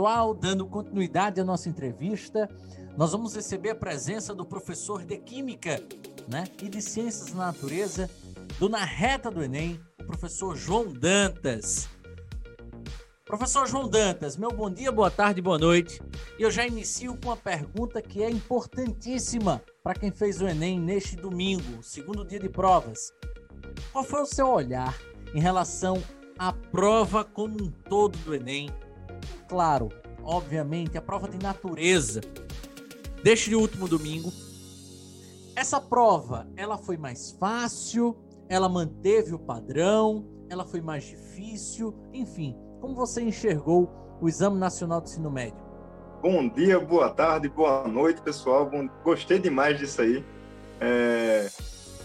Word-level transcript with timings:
pessoal, 0.00 0.32
dando 0.32 0.66
continuidade 0.66 1.42
à 1.42 1.44
nossa 1.44 1.68
entrevista, 1.68 2.48
nós 2.96 3.12
vamos 3.12 3.36
receber 3.36 3.68
a 3.68 3.74
presença 3.74 4.34
do 4.34 4.46
professor 4.46 5.04
de 5.04 5.18
Química 5.18 5.78
né, 6.26 6.44
e 6.62 6.70
de 6.70 6.80
Ciências 6.80 7.32
da 7.32 7.44
Natureza 7.44 8.08
do 8.58 8.66
Na 8.70 8.82
Reta 8.82 9.30
do 9.30 9.42
Enem, 9.42 9.78
professor 10.06 10.56
João 10.56 10.90
Dantas. 10.90 11.86
Professor 13.26 13.68
João 13.68 13.90
Dantas, 13.90 14.38
meu 14.38 14.50
bom 14.50 14.70
dia, 14.70 14.90
boa 14.90 15.10
tarde, 15.10 15.42
boa 15.42 15.58
noite. 15.58 16.00
E 16.38 16.42
eu 16.42 16.50
já 16.50 16.66
inicio 16.66 17.14
com 17.18 17.28
uma 17.28 17.36
pergunta 17.36 18.00
que 18.00 18.22
é 18.22 18.30
importantíssima 18.30 19.62
para 19.82 20.00
quem 20.00 20.10
fez 20.10 20.40
o 20.40 20.48
Enem 20.48 20.80
neste 20.80 21.14
domingo, 21.14 21.82
segundo 21.82 22.24
dia 22.24 22.40
de 22.40 22.48
provas. 22.48 23.12
Qual 23.92 24.02
foi 24.02 24.22
o 24.22 24.26
seu 24.26 24.48
olhar 24.48 24.96
em 25.34 25.40
relação 25.40 26.02
à 26.38 26.54
prova 26.54 27.22
como 27.22 27.62
um 27.62 27.70
todo 27.70 28.16
do 28.20 28.34
Enem? 28.34 28.70
Claro, 29.50 29.88
obviamente, 30.22 30.96
a 30.96 31.02
prova 31.02 31.28
de 31.28 31.36
natureza 31.36 32.20
deste 33.20 33.52
último 33.52 33.88
domingo. 33.88 34.32
Essa 35.56 35.80
prova, 35.80 36.46
ela 36.56 36.78
foi 36.78 36.96
mais 36.96 37.32
fácil, 37.32 38.16
ela 38.48 38.68
manteve 38.68 39.34
o 39.34 39.40
padrão, 39.40 40.24
ela 40.48 40.64
foi 40.64 40.80
mais 40.80 41.02
difícil, 41.02 41.92
enfim, 42.12 42.56
como 42.80 42.94
você 42.94 43.22
enxergou 43.22 43.90
o 44.20 44.28
Exame 44.28 44.56
Nacional 44.56 45.00
do 45.00 45.08
Ensino 45.08 45.32
Médio? 45.32 45.58
Bom 46.22 46.48
dia, 46.48 46.78
boa 46.78 47.10
tarde, 47.10 47.48
boa 47.48 47.88
noite, 47.88 48.22
pessoal. 48.22 48.70
Bom, 48.70 48.88
gostei 49.02 49.40
demais 49.40 49.76
disso 49.76 50.00
aí. 50.00 50.24
É, 50.80 51.50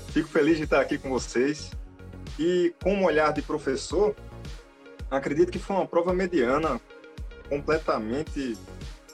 fico 0.08 0.28
feliz 0.30 0.58
de 0.58 0.64
estar 0.64 0.82
aqui 0.82 0.98
com 0.98 1.12
vocês. 1.12 1.70
E 2.40 2.74
com 2.82 2.96
um 2.96 3.06
olhar 3.06 3.32
de 3.34 3.44
professor, 3.44 4.16
acredito 5.12 5.52
que 5.52 5.60
foi 5.60 5.76
uma 5.76 5.86
prova 5.86 6.12
mediana, 6.12 6.82
completamente 7.50 8.58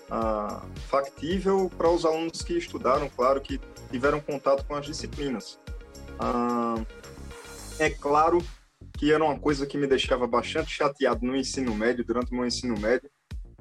ah, 0.09 0.63
factível 0.87 1.71
para 1.77 1.89
os 1.89 2.05
alunos 2.05 2.41
que 2.41 2.57
estudaram, 2.57 3.09
claro, 3.09 3.39
que 3.41 3.59
tiveram 3.89 4.19
contato 4.19 4.65
com 4.65 4.75
as 4.75 4.85
disciplinas. 4.85 5.59
Ah, 6.19 6.75
é 7.79 7.89
claro 7.89 8.43
que 8.97 9.11
era 9.11 9.23
uma 9.23 9.39
coisa 9.39 9.65
que 9.65 9.77
me 9.77 9.87
deixava 9.87 10.27
bastante 10.27 10.71
chateado 10.71 11.25
no 11.25 11.35
ensino 11.35 11.73
médio, 11.73 12.05
durante 12.05 12.31
o 12.31 12.35
meu 12.35 12.45
ensino 12.45 12.77
médio, 12.79 13.09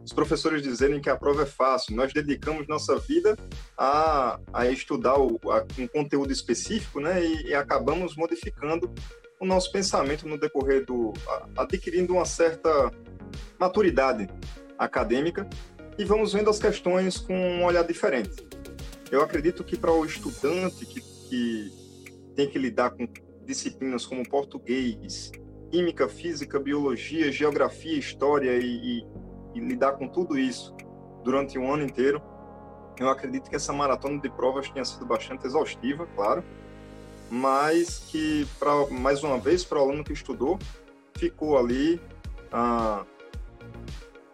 os 0.05 0.13
professores 0.13 0.63
dizerem 0.63 1.01
que 1.01 1.11
a 1.11 1.17
prova 1.17 1.43
é 1.43 1.47
fácil. 1.47 1.95
Nós 1.95 2.13
dedicamos 2.13 2.67
nossa 2.67 2.99
vida 2.99 3.37
a, 3.77 4.41
a 4.53 4.67
estudar 4.67 5.19
o, 5.19 5.39
a, 5.51 5.65
um 5.79 5.87
conteúdo 5.87 6.33
específico, 6.33 7.01
né, 7.01 7.25
e, 7.25 7.49
e, 7.49 7.55
acabamos 7.55 8.17
modificando 8.17 8.93
o 9.41 9.47
nosso 9.47 9.71
pensamento 9.73 10.27
no 10.27 10.39
decorrer 10.39 10.85
do, 10.85 11.13
a, 11.27 11.63
adquirindo 11.63 12.15
uma 12.15 12.25
certa 12.25 12.91
maturidade 13.59 14.29
acadêmica 14.81 15.47
e 15.99 16.05
vamos 16.05 16.33
vendo 16.33 16.49
as 16.49 16.59
questões 16.59 17.19
com 17.19 17.35
um 17.35 17.65
olhar 17.65 17.85
diferente. 17.85 18.49
Eu 19.11 19.23
acredito 19.23 19.63
que 19.63 19.77
para 19.77 19.93
o 19.93 20.05
estudante 20.05 20.87
que, 20.87 21.01
que 21.01 22.33
tem 22.35 22.49
que 22.49 22.59
lidar 22.59 22.91
com 22.91 23.07
disciplinas 23.45 24.07
como 24.07 24.27
português, 24.27 25.31
química, 25.71 26.09
física, 26.09 26.59
biologia, 26.59 27.31
geografia, 27.31 27.99
história 27.99 28.57
e, 28.57 28.65
e, 28.65 29.07
e 29.55 29.61
lidar 29.61 29.93
com 29.93 30.09
tudo 30.09 30.39
isso 30.39 30.75
durante 31.23 31.59
um 31.59 31.73
ano 31.73 31.85
inteiro, 31.85 32.23
eu 32.99 33.09
acredito 33.09 33.51
que 33.51 33.57
essa 33.57 33.73
maratona 33.73 34.21
de 34.21 34.31
provas 34.31 34.71
tenha 34.71 34.85
sido 34.85 35.05
bastante 35.05 35.47
exaustiva, 35.47 36.07
claro, 36.15 36.43
mas 37.31 37.99
que, 38.11 38.47
pra, 38.59 38.87
mais 38.91 39.23
uma 39.23 39.39
vez, 39.39 39.65
para 39.65 39.79
o 39.79 39.83
aluno 39.83 40.05
que 40.05 40.13
estudou, 40.13 40.59
ficou 41.17 41.59
ali 41.59 42.01
ah, 42.53 43.05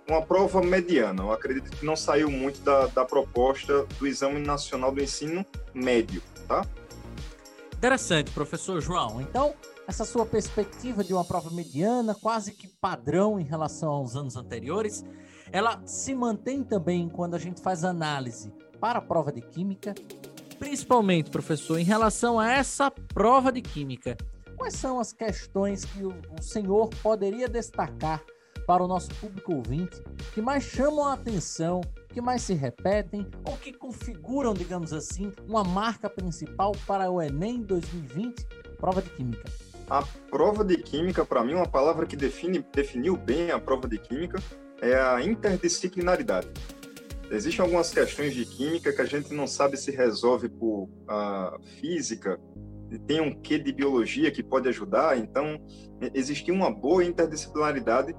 uma 0.09 0.23
prova 0.23 0.63
mediana. 0.63 1.23
Eu 1.23 1.33
acredito 1.33 1.71
que 1.71 1.85
não 1.85 1.97
saiu 1.97 2.31
muito 2.31 2.61
da, 2.61 2.87
da 2.87 3.05
proposta 3.05 3.87
do 3.99 4.07
Exame 4.07 4.41
Nacional 4.41 4.93
do 4.93 5.03
Ensino 5.03 5.45
Médio, 5.75 6.23
tá? 6.47 6.65
Interessante, 7.77 8.31
professor 8.31 8.81
João. 8.81 9.21
Então, 9.21 9.55
essa 9.87 10.05
sua 10.05 10.25
perspectiva 10.25 11.05
de 11.05 11.13
uma 11.13 11.25
prova 11.25 11.51
mediana, 11.51 12.15
quase 12.15 12.53
que 12.53 12.69
padrão 12.69 13.39
em 13.39 13.45
relação 13.45 13.91
aos 13.91 14.17
anos 14.17 14.37
anteriores, 14.37 15.05
ela 15.53 15.81
se 15.85 16.15
mantém 16.15 16.65
também 16.65 17.09
quando 17.09 17.35
a 17.35 17.39
gente 17.39 17.61
faz 17.61 17.85
análise 17.85 18.53
para 18.81 18.99
a 18.99 19.03
prova 19.03 19.33
de 19.33 19.41
química, 19.41 19.95
principalmente, 20.59 21.31
professor, 21.31 21.79
em 21.79 21.85
relação 21.85 22.41
a 22.41 22.51
essa 22.51 22.91
prova 22.91 23.53
de 23.53 23.61
química. 23.61 24.17
Quais 24.57 24.75
são 24.75 24.99
as 24.99 25.13
questões 25.13 25.85
que 25.85 26.03
o, 26.03 26.15
o 26.39 26.43
senhor 26.43 26.89
poderia 27.03 27.49
destacar 27.49 28.25
para 28.67 28.83
o 28.83 28.89
nosso 28.89 29.15
público 29.15 29.55
ouvinte 29.55 30.03
que 30.35 30.43
mais 30.43 30.65
chamam 30.65 31.07
a 31.07 31.15
atenção, 31.15 31.81
que 32.09 32.21
mais 32.21 32.43
se 32.43 32.53
repetem 32.53 33.27
ou 33.45 33.57
que 33.57 33.73
configuram, 33.73 34.53
digamos 34.53 34.93
assim, 34.93 35.33
uma 35.47 35.63
marca 35.63 36.11
principal 36.11 36.73
para 36.87 37.11
o 37.11 37.23
Enem 37.23 37.63
2020, 37.63 38.47
prova 38.79 39.01
de 39.01 39.11
Química? 39.11 39.49
A 39.89 40.03
prova 40.31 40.65
de 40.65 40.77
Química, 40.79 41.25
para 41.25 41.45
mim, 41.45 41.55
uma 41.55 41.69
palavra 41.69 42.07
que 42.07 42.17
define, 42.17 42.65
definiu 42.75 43.17
bem 43.17 43.51
a 43.53 43.59
prova 43.59 43.89
de 43.89 43.99
Química 43.99 44.39
é 44.81 44.95
a 44.95 45.23
interdisciplinaridade. 45.23 46.49
Existem 47.31 47.65
algumas 47.65 47.91
questões 47.91 48.35
de 48.35 48.45
química 48.45 48.93
que 48.93 49.01
a 49.01 49.05
gente 49.05 49.35
não 49.35 49.47
sabe 49.47 49.77
se 49.77 49.91
resolve 49.91 50.49
por 50.49 50.85
uh, 50.85 51.61
física, 51.81 52.39
tem 53.07 53.21
um 53.21 53.35
quê 53.41 53.59
de 53.59 53.73
biologia 53.73 54.31
que 54.31 54.43
pode 54.43 54.69
ajudar, 54.69 55.19
então 55.19 55.61
existe 56.15 56.53
uma 56.53 56.71
boa 56.71 57.05
interdisciplinaridade 57.05 58.15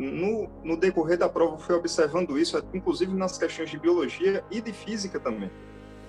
no, 0.00 0.48
no 0.64 0.76
decorrer 0.76 1.18
da 1.18 1.28
prova 1.28 1.58
fui 1.58 1.74
observando 1.74 2.38
isso, 2.38 2.62
inclusive 2.72 3.12
nas 3.14 3.36
questões 3.36 3.70
de 3.70 3.78
biologia 3.78 4.42
e 4.50 4.60
de 4.60 4.72
física 4.72 5.20
também, 5.20 5.50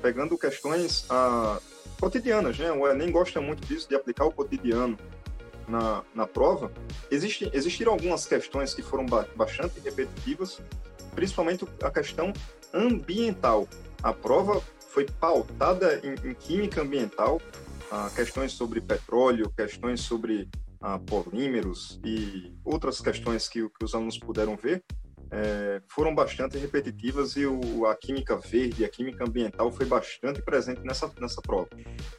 pegando 0.01 0.37
questões 0.37 1.05
ah, 1.09 1.59
cotidianas, 1.99 2.57
né? 2.57 2.71
O 2.71 2.87
Enem 2.87 3.11
gosta 3.11 3.41
muito 3.41 3.67
disso, 3.67 3.89
de 3.89 3.95
aplicar 3.95 4.25
o 4.25 4.31
cotidiano 4.31 4.97
na, 5.67 6.03
na 6.15 6.25
prova. 6.25 6.71
Existe, 7.09 7.49
existiram 7.53 7.91
algumas 7.91 8.25
questões 8.25 8.73
que 8.73 8.81
foram 8.81 9.05
ba 9.05 9.27
bastante 9.35 9.79
repetitivas, 9.81 10.61
principalmente 11.13 11.65
a 11.83 11.91
questão 11.91 12.31
ambiental. 12.73 13.67
A 14.01 14.13
prova 14.13 14.61
foi 14.87 15.05
pautada 15.05 15.99
em, 16.01 16.29
em 16.29 16.33
química 16.33 16.81
ambiental, 16.81 17.41
ah, 17.91 18.09
questões 18.15 18.53
sobre 18.53 18.79
petróleo, 18.79 19.51
questões 19.55 19.99
sobre 19.99 20.47
a 20.81 20.97
polímeros 20.97 21.99
e 22.03 22.53
outras 22.63 22.99
questões 22.99 23.47
que, 23.47 23.67
que 23.69 23.85
os 23.85 23.93
alunos 23.93 24.17
puderam 24.17 24.55
ver, 24.57 24.83
é, 25.31 25.81
foram 25.87 26.13
bastante 26.13 26.57
repetitivas 26.57 27.37
e 27.37 27.45
o, 27.45 27.85
a 27.85 27.95
química 27.95 28.35
verde, 28.37 28.83
a 28.83 28.89
química 28.89 29.23
ambiental 29.23 29.71
foi 29.71 29.85
bastante 29.85 30.41
presente 30.41 30.81
nessa, 30.83 31.09
nessa 31.19 31.41
prova. 31.41 31.69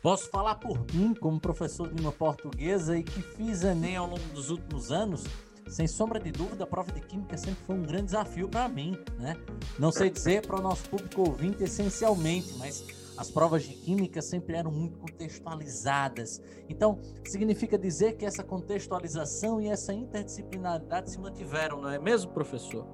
Posso 0.03 0.31
falar 0.31 0.55
por 0.55 0.79
mim, 0.95 1.13
como 1.15 1.39
professor 1.39 1.93
de 1.93 2.01
uma 2.01 2.13
portuguesa 2.13 2.97
e 2.97 3.03
que 3.03 3.21
fiz 3.21 3.63
Enem 3.63 3.97
ao 3.97 4.07
longo 4.07 4.27
dos 4.33 4.49
últimos 4.49 4.91
anos, 4.91 5.25
sem 5.69 5.87
sombra 5.87 6.19
de 6.19 6.33
dúvida, 6.33 6.65
a 6.65 6.67
prova 6.67 6.91
de 6.91 7.01
química 7.01 7.37
sempre 7.37 7.63
foi 7.67 7.77
um 7.77 7.83
grande 7.83 8.07
desafio 8.07 8.49
para 8.49 8.69
mim, 8.69 8.97
né? 9.19 9.37
Não 9.79 9.93
sei 9.93 10.11
dizer 10.11 10.47
para 10.47 10.59
o 10.59 10.63
nosso 10.63 10.89
público 10.89 11.23
ouvinte 11.23 11.63
essencialmente, 11.63 12.55
mas 12.59 13.02
as 13.17 13.31
provas 13.31 13.63
de 13.63 13.75
química 13.75 14.23
sempre 14.23 14.57
eram 14.57 14.71
muito 14.71 14.99
contextualizadas. 14.99 16.43
Então, 16.69 16.99
significa 17.25 17.79
dizer 17.79 18.17
que 18.17 18.25
essa 18.25 18.43
contextualização 18.43 19.61
e 19.61 19.69
essa 19.69 19.93
interdisciplinaridade 19.93 21.11
se 21.11 21.19
mantiveram, 21.21 21.81
não 21.81 21.91
é 21.91 21.99
mesmo, 21.99 22.33
professor? 22.33 22.87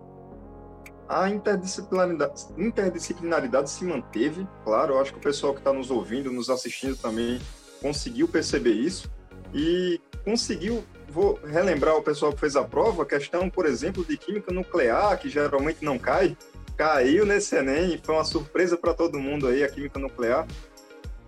A 1.09 1.31
interdisciplinaridade, 1.31 2.47
interdisciplinaridade 2.59 3.71
se 3.71 3.85
manteve, 3.85 4.47
claro. 4.65 4.95
Eu 4.95 5.01
acho 5.01 5.13
que 5.13 5.19
o 5.19 5.23
pessoal 5.23 5.55
que 5.55 5.61
está 5.61 5.73
nos 5.73 5.91
ouvindo, 5.91 6.31
nos 6.31 6.51
assistindo 6.51 6.97
também 6.97 7.41
conseguiu 7.81 8.29
perceber 8.29 8.73
isso 8.73 9.11
e 9.55 10.01
conseguiu. 10.25 10.85
Vou 11.11 11.41
relembrar 11.43 11.97
o 11.97 12.03
pessoal 12.03 12.35
que 12.35 12.41
fez 12.41 12.55
a 12.55 12.63
prova, 12.63 13.03
a 13.03 13.07
questão, 13.07 13.49
por 13.49 13.65
exemplo, 13.65 14.05
de 14.05 14.19
química 14.19 14.53
nuclear, 14.53 15.19
que 15.19 15.31
geralmente 15.31 15.83
não 15.83 15.99
cai 15.99 16.37
caiu 16.79 17.27
nesse 17.27 17.57
Enem 17.57 17.99
foi 18.01 18.15
uma 18.15 18.25
surpresa 18.25 18.77
para 18.77 18.95
todo 18.95 19.19
mundo 19.19 19.49
aí, 19.49 19.65
a 19.65 19.69
química 19.69 19.99
nuclear. 19.99 20.47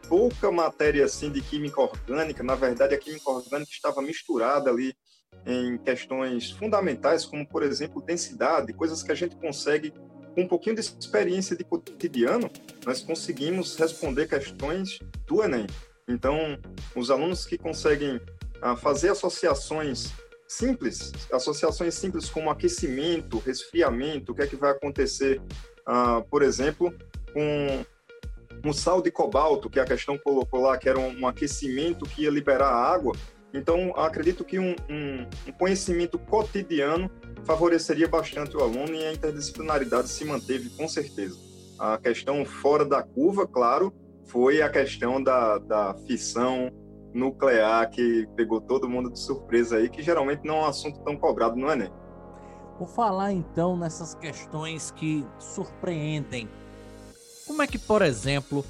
Pouca 0.08 0.50
matéria 0.50 1.04
assim 1.04 1.28
de 1.28 1.40
química 1.40 1.80
orgânica, 1.80 2.40
na 2.44 2.54
verdade 2.54 2.94
a 2.94 2.98
química 2.98 3.28
orgânica 3.28 3.72
estava 3.72 4.00
misturada 4.00 4.70
ali 4.70 4.94
em 5.44 5.76
questões 5.78 6.52
fundamentais, 6.52 7.26
como 7.26 7.44
por 7.44 7.64
exemplo 7.64 8.00
densidade, 8.00 8.72
coisas 8.72 9.02
que 9.02 9.10
a 9.10 9.14
gente 9.14 9.34
consegue 9.36 9.92
com 10.34 10.42
um 10.42 10.48
pouquinho 10.48 10.76
de 10.76 10.82
experiência 10.82 11.56
de 11.56 11.64
cotidiano, 11.64 12.48
nós 12.86 13.00
conseguimos 13.00 13.74
responder 13.74 14.28
questões 14.28 15.00
do 15.26 15.42
Enem. 15.42 15.66
Então, 16.06 16.56
os 16.94 17.10
alunos 17.10 17.44
que 17.44 17.58
conseguem 17.58 18.20
ah, 18.62 18.76
fazer 18.76 19.08
associações 19.10 20.12
simples, 20.50 21.12
associações 21.32 21.94
simples 21.94 22.28
como 22.28 22.50
aquecimento, 22.50 23.38
resfriamento, 23.38 24.32
o 24.32 24.34
que 24.34 24.42
é 24.42 24.46
que 24.48 24.56
vai 24.56 24.72
acontecer, 24.72 25.40
ah, 25.86 26.24
por 26.28 26.42
exemplo, 26.42 26.92
com 27.32 27.84
um 28.64 28.72
sal 28.72 29.00
de 29.00 29.12
cobalto, 29.12 29.70
que 29.70 29.78
a 29.78 29.84
questão 29.84 30.18
colocou 30.18 30.60
lá, 30.60 30.76
que 30.76 30.88
era 30.88 30.98
um, 30.98 31.24
aquecimento 31.24 32.04
que 32.04 32.22
ia 32.22 32.30
liberar 32.30 32.68
água, 32.68 33.14
Então, 33.54 33.92
acredito 33.96 34.44
que 34.44 34.58
um, 34.58 34.76
um, 34.88 35.26
um, 35.46 35.52
conhecimento 35.58 36.18
cotidiano 36.18 37.10
favoreceria 37.44 38.06
bastante 38.06 38.56
o 38.56 38.60
aluno 38.60 38.94
e 38.94 39.04
a 39.04 39.12
interdisciplinaridade 39.12 40.08
se 40.08 40.24
manteve 40.24 40.70
com 40.70 40.86
certeza. 40.86 41.36
A 41.78 41.98
questão 41.98 42.44
fora 42.44 42.84
da 42.84 43.02
curva, 43.02 43.46
claro, 43.48 43.92
foi 44.26 44.62
a 44.62 44.68
questão 44.68 45.20
da, 45.20 45.58
da 45.58 45.94
fissão 46.06 46.70
nuclear 47.14 47.88
que 47.90 48.28
pegou 48.36 48.60
todo 48.60 48.88
mundo 48.88 49.10
de 49.10 49.18
surpresa 49.18 49.76
aí, 49.76 49.88
que 49.88 50.02
geralmente 50.02 50.44
não 50.44 50.56
é 50.56 50.60
um 50.60 50.66
assunto 50.66 51.00
tão 51.00 51.16
cobrado 51.16 51.56
no 51.56 51.70
Enem. 51.70 51.90
Vou 52.78 52.88
falar 52.88 53.32
então 53.32 53.76
nessas 53.76 54.14
questões 54.14 54.90
que 54.90 55.26
surpreendem. 55.38 56.48
Como 57.46 57.62
é 57.62 57.66
que, 57.66 57.78
por 57.78 58.00
exemplo, 58.00 58.64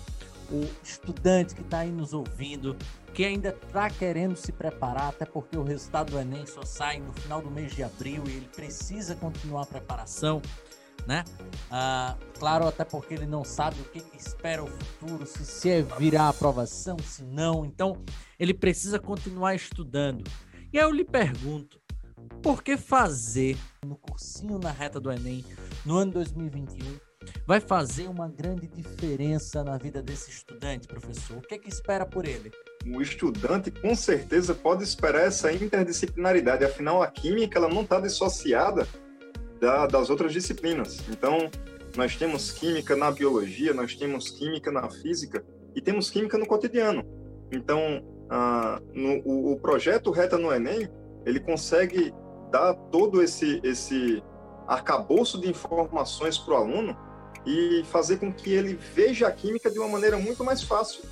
o 0.51 0.67
estudante 0.83 1.55
que 1.55 1.61
está 1.61 1.79
aí 1.81 1.93
nos 1.93 2.13
ouvindo, 2.13 2.77
que 3.15 3.25
ainda 3.25 3.51
está 3.51 3.89
querendo 3.89 4.37
se 4.37 4.53
preparar, 4.53 5.11
até 5.11 5.25
porque 5.25 5.57
o 5.57 5.63
resultado 5.63 6.13
do 6.13 6.19
Enem 6.19 6.47
só 6.47 6.65
sai 6.65 6.99
no 6.99 7.13
final 7.13 7.41
do 7.41 7.51
mês 7.51 7.73
de 7.73 7.83
abril 7.83 8.25
e 8.27 8.31
ele 8.31 8.49
precisa 8.55 9.15
continuar 9.15 9.63
a 9.63 9.67
preparação, 9.67 10.43
né? 11.07 11.25
Ah, 11.71 12.17
claro, 12.39 12.67
até 12.67 12.85
porque 12.85 13.15
ele 13.15 13.27
não 13.27 13.45
sabe 13.45 13.81
o 13.81 13.85
que, 13.85 14.01
que 14.01 14.17
espera 14.17 14.63
o 14.63 14.67
futuro, 14.67 15.27
se, 15.27 15.45
se 15.45 15.71
é 15.71 15.83
virar 15.83 16.29
aprovação, 16.29 16.97
se 16.99 17.23
não. 17.23 17.65
Então, 17.65 18.03
ele 18.39 18.53
precisa 18.53 18.99
continuar 18.99 19.55
estudando. 19.55 20.25
E 20.73 20.79
aí 20.79 20.85
eu 20.85 20.91
lhe 20.91 21.05
pergunto, 21.05 21.81
por 22.43 22.63
que 22.63 22.77
fazer 22.77 23.57
no 23.85 23.97
cursinho 23.97 24.59
na 24.59 24.71
reta 24.71 24.99
do 24.99 25.11
Enem 25.13 25.45
no 25.85 25.97
ano 25.97 26.13
2021 26.13 26.99
vai 27.47 27.61
fazer 27.61 28.09
uma 28.09 28.29
grande 28.29 28.67
diferença 28.67 29.63
na 29.63 29.77
vida 29.77 30.03
desse 30.03 30.31
estudante, 30.31 30.89
professor? 30.89 31.39
O 31.39 31.43
que 31.43 31.59
que 31.59 31.69
espera 31.69 32.07
por 32.07 32.27
ele? 32.27 32.51
O 32.87 33.03
estudante 33.03 33.71
com 33.71 33.95
certeza 33.95 34.55
pode 34.55 34.83
esperar 34.83 35.27
essa 35.27 35.53
interdisciplinaridade, 35.53 36.65
afinal 36.65 37.03
a 37.03 37.09
química 37.09 37.59
ela 37.59 37.69
não 37.69 37.83
está 37.83 38.01
dissociada 38.01 38.89
da, 39.61 39.87
das 39.87 40.11
outras 40.11 40.33
disciplinas. 40.33 40.99
Então, 41.09 41.51
nós 41.97 42.17
temos 42.17 42.51
química 42.51 42.97
na 42.97 43.11
biologia, 43.11 43.75
nós 43.75 43.95
temos 43.95 44.31
química 44.31 44.71
na 44.71 44.89
física 44.89 45.45
e 45.75 45.81
temos 45.81 46.11
química 46.11 46.39
no 46.39 46.47
cotidiano. 46.47 47.05
Então, 47.53 48.03
ah, 48.31 48.81
no, 48.93 49.21
o, 49.25 49.53
o, 49.53 49.61
projeto 49.61 50.11
Reta 50.11 50.39
no 50.39 50.53
Enem, 50.53 50.89
ele 51.27 51.41
consegue 51.41 52.15
dar 52.51 52.75
todo 52.75 53.23
esse, 53.23 53.61
esse 53.63 54.23
arcabouço 54.67 55.41
de 55.41 55.49
informações 55.49 56.39
para 56.39 56.55
o 56.55 56.57
aluno 56.57 56.97
e 57.45 57.83
fazer 57.91 58.19
com 58.19 58.33
que 58.33 58.53
ele 58.53 58.75
veja 58.95 59.27
a 59.27 59.33
química 59.33 59.71
de 59.71 59.79
uma 59.79 59.89
maneira 59.89 60.17
muito 60.17 60.45
mais 60.45 60.63
fácil. 60.63 61.03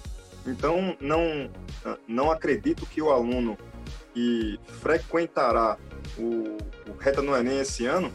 Então, 0.47 0.97
não, 1.00 1.50
não 2.06 2.31
acredito 2.31 2.87
que 2.87 3.03
o 3.03 3.11
aluno 3.11 3.59
que 4.15 4.59
frequentará 4.81 5.77
o, 6.17 6.56
o 6.91 6.97
Reta 6.99 7.21
no 7.21 7.37
Enem 7.37 7.61
esse 7.61 7.85
ano 7.87 8.12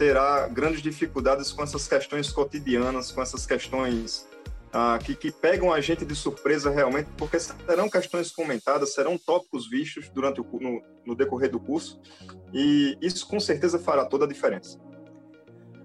terá 0.00 0.48
grandes 0.48 0.80
dificuldades 0.80 1.52
com 1.52 1.62
essas 1.62 1.86
questões 1.86 2.32
cotidianas, 2.32 3.12
com 3.12 3.20
essas 3.20 3.44
questões 3.44 4.26
ah, 4.72 4.98
que, 4.98 5.14
que, 5.14 5.30
pegam 5.30 5.70
a 5.70 5.78
gente 5.82 6.06
de 6.06 6.16
surpresa 6.16 6.70
realmente, 6.70 7.10
porque 7.18 7.38
serão 7.38 7.86
questões 7.86 8.32
comentadas, 8.32 8.94
serão 8.94 9.18
tópicos 9.18 9.68
vistos 9.68 10.08
durante 10.08 10.40
o, 10.40 10.46
no, 10.58 10.82
no 11.04 11.14
decorrer 11.14 11.50
do 11.50 11.60
curso, 11.60 12.00
e 12.50 12.96
isso 13.02 13.28
com 13.28 13.38
certeza 13.38 13.78
fará 13.78 14.06
toda 14.06 14.24
a 14.24 14.28
diferença. 14.28 14.80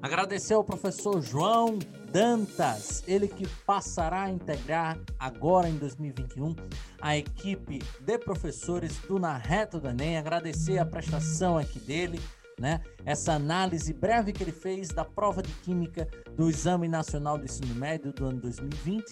Agradecer 0.02 0.54
ao 0.54 0.64
professor 0.64 1.22
João 1.22 1.78
Dantas, 2.10 3.04
ele 3.06 3.28
que 3.28 3.46
passará 3.66 4.24
a 4.24 4.30
integrar 4.30 4.98
agora 5.20 5.68
em 5.68 5.76
2021 5.76 6.56
a 7.02 7.18
equipe 7.18 7.80
de 8.00 8.18
professores 8.20 8.98
do 9.00 9.20
Na 9.20 9.36
Reta 9.36 9.78
do 9.78 9.90
Enem. 9.90 10.18
Agradecer 10.18 10.78
a 10.78 10.86
prestação 10.86 11.58
aqui 11.58 11.80
dele, 11.80 12.22
né? 12.60 12.82
Essa 13.06 13.34
análise 13.34 13.94
breve 13.94 14.32
que 14.32 14.44
ele 14.44 14.52
fez 14.52 14.90
da 14.90 15.04
prova 15.04 15.42
de 15.42 15.52
química 15.56 16.08
do 16.36 16.50
Exame 16.50 16.88
Nacional 16.88 17.38
do 17.38 17.46
Ensino 17.46 17.76
Médio 17.76 18.14
do 18.14 18.26
ano 18.26 18.40
2020 18.42 19.04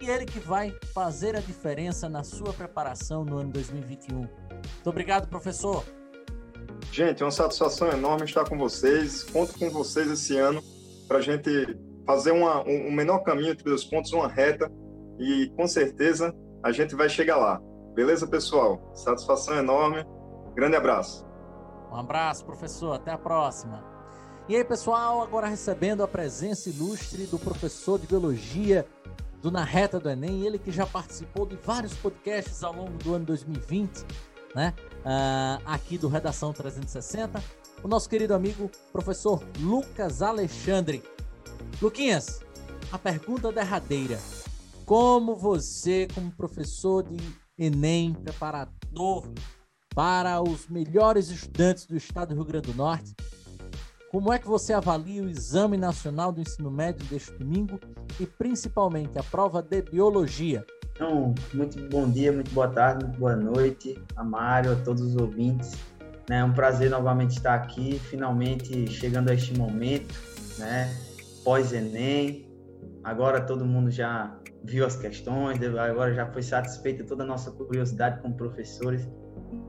e 0.00 0.10
ele 0.10 0.24
que 0.24 0.40
vai 0.40 0.74
fazer 0.92 1.36
a 1.36 1.40
diferença 1.40 2.08
na 2.08 2.24
sua 2.24 2.52
preparação 2.52 3.24
no 3.24 3.38
ano 3.38 3.50
2021. 3.50 4.16
Muito 4.18 4.30
obrigado, 4.86 5.28
professor. 5.28 5.84
Gente, 6.90 7.22
é 7.22 7.24
uma 7.24 7.32
satisfação 7.32 7.88
enorme 7.88 8.24
estar 8.24 8.44
com 8.48 8.58
vocês. 8.58 9.22
Conto 9.22 9.58
com 9.58 9.70
vocês 9.70 10.10
esse 10.10 10.36
ano 10.36 10.62
para 11.06 11.18
a 11.18 11.20
gente 11.20 11.78
fazer 12.04 12.32
uma, 12.32 12.66
um, 12.66 12.88
um 12.88 12.92
menor 12.92 13.20
caminho 13.20 13.52
entre 13.52 13.70
os 13.70 13.84
pontos, 13.84 14.12
uma 14.12 14.28
reta, 14.28 14.70
e 15.18 15.50
com 15.56 15.66
certeza 15.66 16.34
a 16.62 16.72
gente 16.72 16.94
vai 16.94 17.08
chegar 17.08 17.36
lá. 17.36 17.60
Beleza, 17.94 18.26
pessoal? 18.26 18.92
Satisfação 18.94 19.56
enorme. 19.56 20.04
Grande 20.54 20.76
abraço. 20.76 21.31
Um 21.92 21.96
abraço, 21.96 22.44
professor. 22.44 22.94
Até 22.94 23.12
a 23.12 23.18
próxima. 23.18 23.84
E 24.48 24.56
aí, 24.56 24.64
pessoal, 24.64 25.22
agora 25.22 25.46
recebendo 25.46 26.02
a 26.02 26.08
presença 26.08 26.68
ilustre 26.68 27.26
do 27.26 27.38
professor 27.38 27.98
de 27.98 28.06
biologia 28.06 28.86
do 29.40 29.50
Na 29.50 29.64
Reta 29.64 30.00
do 30.00 30.08
Enem, 30.08 30.44
ele 30.44 30.58
que 30.58 30.72
já 30.72 30.86
participou 30.86 31.46
de 31.46 31.56
vários 31.56 31.94
podcasts 31.94 32.64
ao 32.64 32.72
longo 32.72 32.96
do 32.98 33.14
ano 33.14 33.24
2020 33.26 34.04
né? 34.54 34.74
Uh, 35.00 35.62
aqui 35.64 35.98
do 35.98 36.08
Redação 36.08 36.52
360, 36.52 37.42
o 37.82 37.88
nosso 37.88 38.08
querido 38.08 38.34
amigo 38.34 38.70
professor 38.92 39.42
Lucas 39.58 40.22
Alexandre. 40.22 41.02
Luquinhas, 41.80 42.40
a 42.90 42.98
pergunta 42.98 43.50
derradeira: 43.50 44.18
como 44.84 45.34
você, 45.34 46.06
como 46.14 46.30
professor 46.32 47.02
de 47.02 47.16
Enem, 47.58 48.14
preparador 48.14 49.28
para 49.94 50.40
os 50.40 50.68
melhores 50.68 51.30
estudantes 51.30 51.86
do 51.86 51.96
estado 51.96 52.30
do 52.30 52.34
Rio 52.36 52.44
Grande 52.44 52.72
do 52.72 52.76
Norte, 52.76 53.14
como 54.10 54.32
é 54.32 54.38
que 54.38 54.46
você 54.46 54.74
avalia 54.74 55.22
o 55.22 55.28
Exame 55.28 55.78
Nacional 55.78 56.30
do 56.32 56.40
Ensino 56.40 56.70
Médio 56.70 57.02
deste 57.06 57.32
domingo 57.32 57.80
e 58.20 58.26
principalmente 58.26 59.18
a 59.18 59.22
prova 59.22 59.62
de 59.62 59.80
Biologia? 59.82 60.66
Então, 60.92 61.34
muito 61.54 61.82
bom 61.88 62.10
dia, 62.10 62.30
muito 62.30 62.50
boa 62.52 62.68
tarde, 62.68 63.06
muito 63.06 63.18
boa 63.18 63.34
noite 63.34 63.98
a 64.14 64.22
Mário, 64.22 64.72
a 64.72 64.76
todos 64.76 65.02
os 65.02 65.16
ouvintes. 65.16 65.72
É 66.28 66.44
um 66.44 66.52
prazer 66.52 66.90
novamente 66.90 67.38
estar 67.38 67.54
aqui, 67.54 67.98
finalmente 67.98 68.86
chegando 68.86 69.30
a 69.30 69.34
este 69.34 69.56
momento, 69.56 70.14
né? 70.58 70.94
Pós-Enem. 71.42 72.46
Agora 73.02 73.40
todo 73.40 73.64
mundo 73.64 73.90
já 73.90 74.36
viu 74.62 74.86
as 74.86 74.94
questões, 74.94 75.58
agora 75.62 76.14
já 76.14 76.30
foi 76.30 76.42
satisfeita 76.42 77.02
toda 77.02 77.24
a 77.24 77.26
nossa 77.26 77.50
curiosidade 77.50 78.20
como 78.20 78.34
professores 78.36 79.08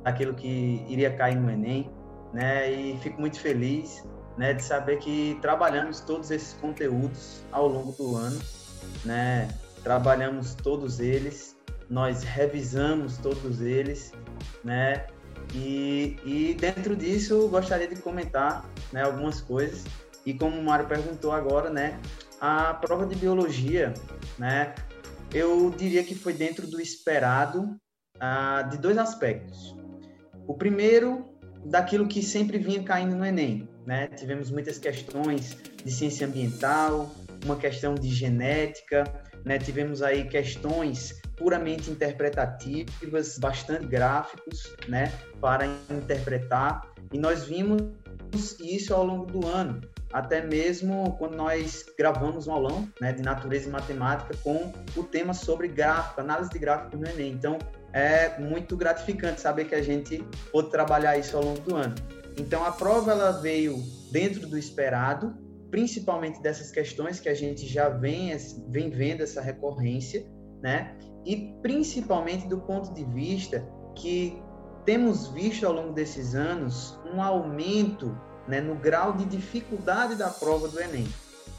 daquilo 0.03 0.33
que 0.33 0.85
iria 0.87 1.15
cair 1.15 1.35
no 1.35 1.49
Enem, 1.49 1.89
né? 2.33 2.71
E 2.71 2.97
fico 2.99 3.19
muito 3.19 3.39
feliz, 3.39 4.03
né, 4.37 4.53
de 4.53 4.63
saber 4.63 4.97
que 4.97 5.37
trabalhamos 5.41 5.99
todos 5.99 6.31
esses 6.31 6.53
conteúdos 6.53 7.43
ao 7.51 7.67
longo 7.67 7.91
do 7.91 8.15
ano, 8.15 8.39
né? 9.05 9.47
trabalhamos 9.83 10.55
todos 10.55 10.99
eles, 10.99 11.55
nós 11.89 12.23
revisamos 12.23 13.17
todos 13.17 13.61
eles, 13.61 14.13
né? 14.63 15.05
E, 15.53 16.17
e 16.23 16.53
dentro 16.55 16.95
disso 16.95 17.47
gostaria 17.49 17.87
de 17.87 17.97
comentar 17.97 18.65
né, 18.91 19.03
algumas 19.03 19.41
coisas. 19.41 19.83
E 20.25 20.33
como 20.33 20.57
o 20.57 20.63
Mário 20.63 20.87
perguntou 20.87 21.33
agora, 21.33 21.69
né, 21.69 21.99
a 22.39 22.73
prova 22.73 23.05
de 23.05 23.15
biologia, 23.15 23.93
né, 24.39 24.73
eu 25.33 25.69
diria 25.69 26.03
que 26.03 26.15
foi 26.15 26.33
dentro 26.33 26.65
do 26.65 26.79
esperado 26.79 27.77
ah, 28.25 28.61
de 28.61 28.77
dois 28.77 28.97
aspectos. 28.97 29.75
O 30.47 30.53
primeiro, 30.53 31.25
daquilo 31.65 32.07
que 32.07 32.23
sempre 32.23 32.57
vinha 32.57 32.81
caindo 32.81 33.17
no 33.17 33.25
Enem, 33.25 33.67
né? 33.85 34.07
Tivemos 34.07 34.49
muitas 34.49 34.77
questões 34.77 35.57
de 35.83 35.91
ciência 35.91 36.25
ambiental, 36.25 37.13
uma 37.43 37.57
questão 37.57 37.95
de 37.95 38.07
genética, 38.07 39.03
né? 39.43 39.59
Tivemos 39.59 40.01
aí 40.01 40.23
questões 40.23 41.21
puramente 41.35 41.91
interpretativas, 41.91 43.37
bastante 43.37 43.87
gráficos, 43.87 44.73
né, 44.87 45.11
para 45.41 45.65
interpretar, 45.89 46.93
e 47.11 47.17
nós 47.17 47.43
vimos 47.43 47.81
isso 48.61 48.93
ao 48.93 49.03
longo 49.03 49.25
do 49.25 49.45
ano, 49.45 49.81
até 50.13 50.41
mesmo 50.41 51.17
quando 51.17 51.35
nós 51.35 51.85
gravamos 51.97 52.47
um 52.47 52.53
aulão 52.53 52.87
né, 53.01 53.11
de 53.11 53.21
natureza 53.21 53.67
e 53.67 53.71
matemática 53.71 54.33
com 54.43 54.71
o 54.95 55.03
tema 55.03 55.33
sobre 55.33 55.67
gráfico, 55.67 56.21
análise 56.21 56.51
de 56.51 56.59
gráfico 56.59 56.95
no 56.95 57.05
Enem. 57.07 57.33
Então, 57.33 57.57
é 57.93 58.39
muito 58.39 58.75
gratificante 58.75 59.39
saber 59.39 59.65
que 59.65 59.75
a 59.75 59.81
gente 59.81 60.25
pôde 60.51 60.71
trabalhar 60.71 61.17
isso 61.17 61.37
ao 61.37 61.43
longo 61.43 61.61
do 61.61 61.75
ano. 61.75 61.95
Então, 62.37 62.65
a 62.65 62.71
prova 62.71 63.11
ela 63.11 63.31
veio 63.31 63.77
dentro 64.11 64.47
do 64.47 64.57
esperado, 64.57 65.35
principalmente 65.69 66.41
dessas 66.41 66.71
questões 66.71 67.19
que 67.19 67.29
a 67.29 67.33
gente 67.33 67.67
já 67.67 67.89
vem, 67.89 68.35
vem 68.69 68.89
vendo 68.89 69.21
essa 69.21 69.41
recorrência, 69.41 70.25
né? 70.61 70.97
E 71.25 71.53
principalmente 71.61 72.47
do 72.47 72.59
ponto 72.61 72.93
de 72.93 73.05
vista 73.05 73.65
que 73.95 74.41
temos 74.85 75.27
visto 75.27 75.65
ao 75.65 75.73
longo 75.73 75.93
desses 75.93 76.35
anos 76.35 76.99
um 77.13 77.21
aumento 77.21 78.17
né, 78.47 78.59
no 78.59 78.75
grau 78.75 79.13
de 79.13 79.25
dificuldade 79.25 80.15
da 80.15 80.29
prova 80.29 80.67
do 80.67 80.79
Enem. 80.79 81.07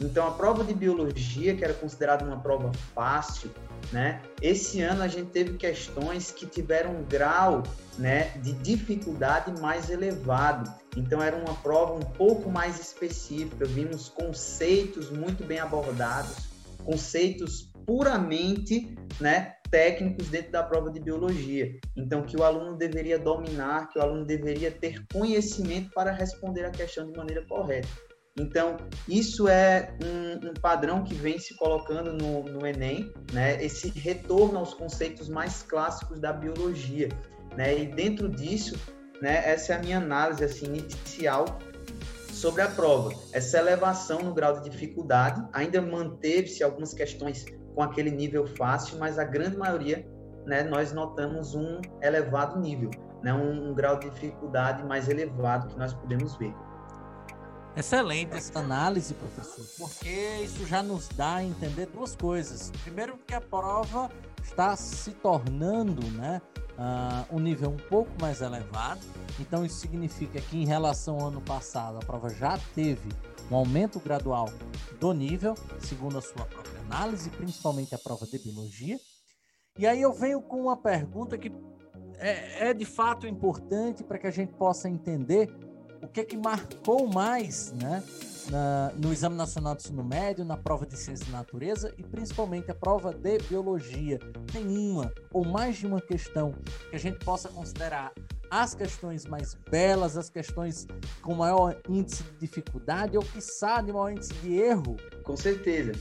Então, 0.01 0.27
a 0.27 0.33
prova 0.33 0.65
de 0.65 0.75
biologia, 0.75 1.55
que 1.55 1.65
era 1.65 1.75
considerada 1.75 2.25
uma 2.25 2.41
prova 2.41 2.73
fácil, 2.95 3.51
né? 3.93 4.21
Esse 4.43 4.81
ano 4.81 5.03
a 5.03 5.09
gente 5.09 5.31
teve 5.31 5.57
questões 5.57 6.31
que 6.31 6.47
tiveram 6.47 6.97
um 6.97 7.05
grau, 7.05 7.63
né, 7.99 8.31
de 8.43 8.53
dificuldade 8.55 9.61
mais 9.61 9.91
elevado. 9.91 10.73
Então, 10.97 11.23
era 11.23 11.37
uma 11.37 11.55
prova 11.57 11.95
um 11.95 12.13
pouco 12.13 12.51
mais 12.51 12.81
específica. 12.81 13.65
Vimos 13.65 14.09
conceitos 14.09 15.11
muito 15.11 15.45
bem 15.45 15.61
abordados, 15.61 16.49
conceitos 16.85 17.73
puramente, 17.87 18.97
né, 19.21 19.55
técnicos 19.71 20.29
dentro 20.29 20.53
da 20.53 20.63
prova 20.63 20.91
de 20.91 21.01
biologia. 21.01 21.79
Então, 21.97 22.23
que 22.23 22.37
o 22.37 22.43
aluno 22.43 22.77
deveria 22.77 23.19
dominar, 23.19 23.89
que 23.89 23.99
o 23.99 24.03
aluno 24.03 24.25
deveria 24.25 24.71
ter 24.71 25.05
conhecimento 25.13 25.91
para 25.93 26.13
responder 26.13 26.65
a 26.65 26.71
questão 26.71 27.11
de 27.11 27.17
maneira 27.17 27.45
correta. 27.47 27.89
Então, 28.37 28.77
isso 29.09 29.47
é 29.47 29.97
um, 30.03 30.49
um, 30.49 30.55
padrão 30.55 31.05
que 31.05 31.15
vem 31.15 31.39
se 31.39 31.55
colocando 31.57 32.13
no, 32.13 32.43
no, 32.43 32.67
Enem, 32.67 33.13
né? 33.33 33.63
esse 33.63 33.89
retorno 33.91 34.59
aos 34.59 34.75
conceitos 34.75 35.29
mais 35.29 35.63
clássicos 35.63 36.19
da 36.19 36.33
biologia. 36.33 37.09
Né? 37.57 37.79
E 37.79 37.87
dentro 37.87 38.29
disso, 38.29 38.77
né, 39.23 39.49
essa 39.49 39.73
é 39.73 39.77
a 39.77 39.79
minha 39.79 39.99
análise 39.99 40.43
assim, 40.43 40.67
inicial 40.67 41.45
sobre 42.33 42.63
a 42.63 42.69
prova. 42.69 43.13
Essa 43.33 43.59
elevação 43.59 44.19
no 44.21 44.35
grau 44.35 44.61
de 44.61 44.69
dificuldade, 44.69 45.41
ainda 45.53 45.81
manteve-se 45.81 46.65
algumas 46.65 46.93
questões 46.93 47.45
com 47.75 47.83
aquele 47.83 48.11
nível 48.11 48.47
fácil, 48.47 48.99
mas 48.99 49.17
a 49.17 49.25
grande 49.25 49.57
maioria 49.57 50.05
né, 50.45 50.65
nós 50.65 50.93
notamos 50.93 51.55
um 51.55 51.81
elevado 52.03 52.61
nível, 52.61 52.91
né, 53.23 53.33
um, 53.33 53.71
um 53.71 53.75
grau 53.75 53.99
de 53.99 54.11
dificuldade 54.11 54.83
mais 54.85 55.09
elevado 55.09 55.69
que 55.69 55.79
nós 55.79 55.95
podemos 55.95 56.37
ver. 56.37 56.53
Excelente 57.77 58.33
essa 58.35 58.61
análise, 58.61 59.15
professor, 59.15 59.67
porque 59.77 60.39
isso 60.45 60.65
já 60.65 60.81
nos 60.81 61.09
dá 61.09 61.37
a 61.37 61.45
entender 61.45 61.87
duas 61.87 62.15
coisas. 62.15 62.71
Primeiro, 62.85 63.19
que 63.27 63.35
a 63.35 63.41
prova 63.41 64.09
está 64.41 64.77
se 64.77 65.11
tornando 65.11 66.07
né, 66.13 66.41
uh, 66.79 67.35
um 67.35 67.41
nível 67.41 67.71
um 67.71 67.77
pouco 67.77 68.13
mais 68.21 68.41
elevado, 68.41 69.01
então 69.41 69.65
isso 69.65 69.81
significa 69.81 70.41
que 70.41 70.57
em 70.57 70.65
relação 70.65 71.19
ao 71.19 71.29
ano 71.29 71.41
passado, 71.41 71.97
a 71.97 72.07
prova 72.07 72.31
já 72.31 72.57
teve 72.77 73.09
um 73.51 73.57
aumento 73.57 73.99
gradual 73.99 74.49
do 75.01 75.13
nível, 75.13 75.57
segundo 75.81 76.17
a 76.19 76.23
sua 76.23 76.47
própria 76.47 76.81
análise, 76.83 77.29
principalmente 77.31 77.93
a 77.93 77.99
prova 77.99 78.25
de 78.25 78.39
biologia. 78.39 79.01
E 79.77 79.85
aí 79.85 80.01
eu 80.01 80.13
venho 80.13 80.41
com 80.41 80.63
uma 80.63 80.77
pergunta 80.77 81.37
que 81.37 81.53
é, 82.19 82.69
é 82.69 82.75
de 82.75 82.85
fato 82.85 83.27
importante 83.27 84.05
para 84.05 84.17
que 84.17 84.29
a 84.29 84.31
gente 84.31 84.53
possa 84.53 84.89
entender 84.89 85.51
o 86.05 86.09
que 86.09 86.21
é 86.21 86.25
que 86.25 86.37
marcou 86.37 87.07
mais, 87.07 87.73
né? 87.73 88.03
Na, 88.51 88.93
no 88.97 89.11
Exame 89.11 89.37
Nacional 89.37 89.75
de 89.75 89.85
Ensino 89.85 90.05
Médio, 90.05 90.45
na 90.45 90.57
prova 90.57 90.85
de 90.85 90.99
Ciência 90.99 91.25
e 91.27 91.33
Natureza 91.33 91.95
e 91.97 92.03
principalmente 92.03 92.71
a 92.71 92.75
prova 92.75 93.13
de 93.15 93.39
Biologia. 93.49 94.19
Tem 94.53 94.67
uma 94.67 95.11
ou 95.33 95.47
mais 95.47 95.77
de 95.77 95.87
uma 95.87 96.01
questão 96.01 96.55
que 96.91 96.95
a 96.95 96.99
gente 96.99 97.25
possa 97.25 97.49
considerar 97.49 98.13
as 98.51 98.75
questões 98.75 99.25
mais 99.25 99.55
belas, 99.71 100.17
as 100.19 100.29
questões 100.29 100.87
com 101.23 101.35
maior 101.35 101.77
índice 101.89 102.23
de 102.23 102.47
dificuldade 102.47 103.17
ou, 103.17 103.23
quiçá, 103.25 103.81
de 103.81 103.93
maior 103.93 104.11
índice 104.11 104.35
de 104.35 104.55
erro? 104.55 104.97
Com 105.23 105.37
certeza. 105.37 105.93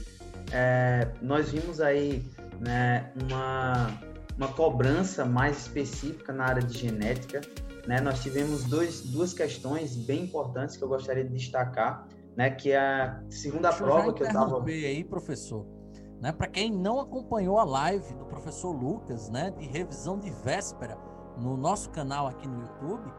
É, 0.51 1.10
nós 1.22 1.50
vimos 1.50 1.79
aí 1.79 2.24
né, 2.60 3.10
uma, 3.24 4.00
uma 4.38 4.50
cobrança 4.50 5.24
mais 5.24 5.60
específica 5.60 6.33
na 6.33 6.43
área 6.43 6.62
de 6.62 6.77
genética, 6.77 7.41
né, 7.87 7.99
nós 7.99 8.21
tivemos 8.21 8.63
dois, 8.65 9.01
duas 9.01 9.33
questões 9.33 9.95
bem 9.95 10.23
importantes 10.23 10.77
que 10.77 10.83
eu 10.83 10.87
gostaria 10.87 11.23
de 11.23 11.33
destacar, 11.33 12.07
né, 12.35 12.49
que 12.49 12.71
é 12.71 12.77
a 12.77 13.21
segunda 13.29 13.69
Deixa 13.69 13.83
prova 13.83 14.07
eu 14.07 14.13
que 14.13 14.23
eu 14.23 14.27
estava 14.27 14.63
aí, 14.65 15.03
professor. 15.03 15.65
Né, 16.21 16.31
Para 16.31 16.47
quem 16.47 16.71
não 16.71 16.99
acompanhou 16.99 17.59
a 17.59 17.63
live 17.63 18.13
do 18.13 18.25
professor 18.25 18.71
Lucas, 18.71 19.29
né, 19.29 19.51
de 19.51 19.65
revisão 19.65 20.17
de 20.17 20.31
véspera 20.31 20.97
no 21.37 21.57
nosso 21.57 21.89
canal 21.89 22.27
aqui 22.27 22.47
no 22.47 22.61
YouTube, 22.61 23.11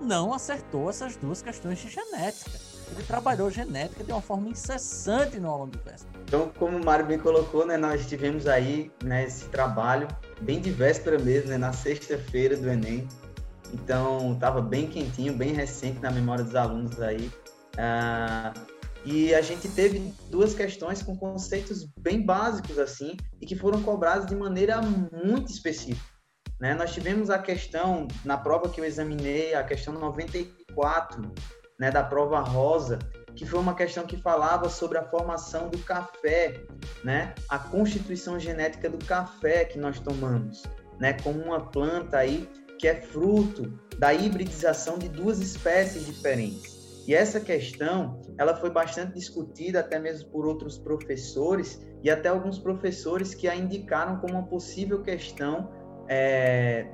não 0.00 0.32
acertou 0.32 0.88
essas 0.88 1.16
duas 1.16 1.42
questões 1.42 1.78
de 1.78 1.88
genética. 1.88 2.58
Ele 2.90 3.02
trabalhou 3.02 3.50
genética 3.50 4.02
de 4.02 4.10
uma 4.10 4.20
forma 4.20 4.48
incessante 4.48 5.38
no 5.38 5.48
aula 5.48 5.68
de 5.68 5.78
véspera. 5.78 6.18
Então, 6.24 6.50
como 6.58 6.76
o 6.76 6.84
Mário 6.84 7.06
bem 7.06 7.18
colocou, 7.18 7.66
né, 7.66 7.76
nós 7.76 8.06
tivemos 8.06 8.46
aí 8.46 8.90
né, 9.02 9.24
esse 9.24 9.46
trabalho 9.46 10.08
bem 10.40 10.60
de 10.60 10.70
véspera 10.70 11.18
mesmo, 11.18 11.50
né, 11.50 11.58
na 11.58 11.72
sexta-feira 11.72 12.56
do 12.56 12.68
Enem, 12.68 13.06
então, 13.72 14.32
estava 14.34 14.60
bem 14.60 14.88
quentinho, 14.88 15.32
bem 15.32 15.52
recente 15.52 16.00
na 16.00 16.10
memória 16.10 16.44
dos 16.44 16.54
alunos 16.54 17.00
aí. 17.00 17.30
Ah, 17.76 18.52
e 19.04 19.34
a 19.34 19.40
gente 19.40 19.68
teve 19.68 20.12
duas 20.30 20.54
questões 20.54 21.02
com 21.02 21.16
conceitos 21.16 21.86
bem 21.98 22.24
básicos, 22.24 22.78
assim, 22.78 23.16
e 23.40 23.46
que 23.46 23.56
foram 23.56 23.82
cobrados 23.82 24.26
de 24.26 24.34
maneira 24.34 24.80
muito 24.80 25.50
específica. 25.50 26.18
Né? 26.60 26.74
Nós 26.74 26.92
tivemos 26.92 27.30
a 27.30 27.38
questão, 27.38 28.08
na 28.24 28.36
prova 28.36 28.68
que 28.68 28.80
eu 28.80 28.84
examinei, 28.84 29.54
a 29.54 29.62
questão 29.62 29.94
94, 29.94 31.32
né, 31.78 31.90
da 31.90 32.02
prova 32.02 32.40
rosa, 32.40 32.98
que 33.36 33.46
foi 33.46 33.60
uma 33.60 33.74
questão 33.74 34.04
que 34.04 34.16
falava 34.16 34.68
sobre 34.68 34.98
a 34.98 35.04
formação 35.04 35.68
do 35.68 35.78
café, 35.78 36.60
né? 37.04 37.32
A 37.48 37.56
constituição 37.56 38.38
genética 38.40 38.90
do 38.90 38.98
café 39.04 39.64
que 39.64 39.78
nós 39.78 40.00
tomamos, 40.00 40.64
né? 40.98 41.12
Como 41.12 41.40
uma 41.40 41.60
planta 41.60 42.18
aí 42.18 42.50
que 42.78 42.86
é 42.86 42.94
fruto 42.94 43.72
da 43.98 44.14
hibridização 44.14 44.98
de 44.98 45.08
duas 45.08 45.40
espécies 45.40 46.06
diferentes. 46.06 46.78
E 47.06 47.14
essa 47.14 47.40
questão, 47.40 48.20
ela 48.38 48.54
foi 48.54 48.70
bastante 48.70 49.14
discutida 49.14 49.80
até 49.80 49.98
mesmo 49.98 50.30
por 50.30 50.46
outros 50.46 50.78
professores 50.78 51.80
e 52.02 52.10
até 52.10 52.28
alguns 52.28 52.58
professores 52.58 53.34
que 53.34 53.48
a 53.48 53.56
indicaram 53.56 54.18
como 54.18 54.34
uma 54.34 54.46
possível 54.46 55.02
questão 55.02 55.70
é, 56.06 56.86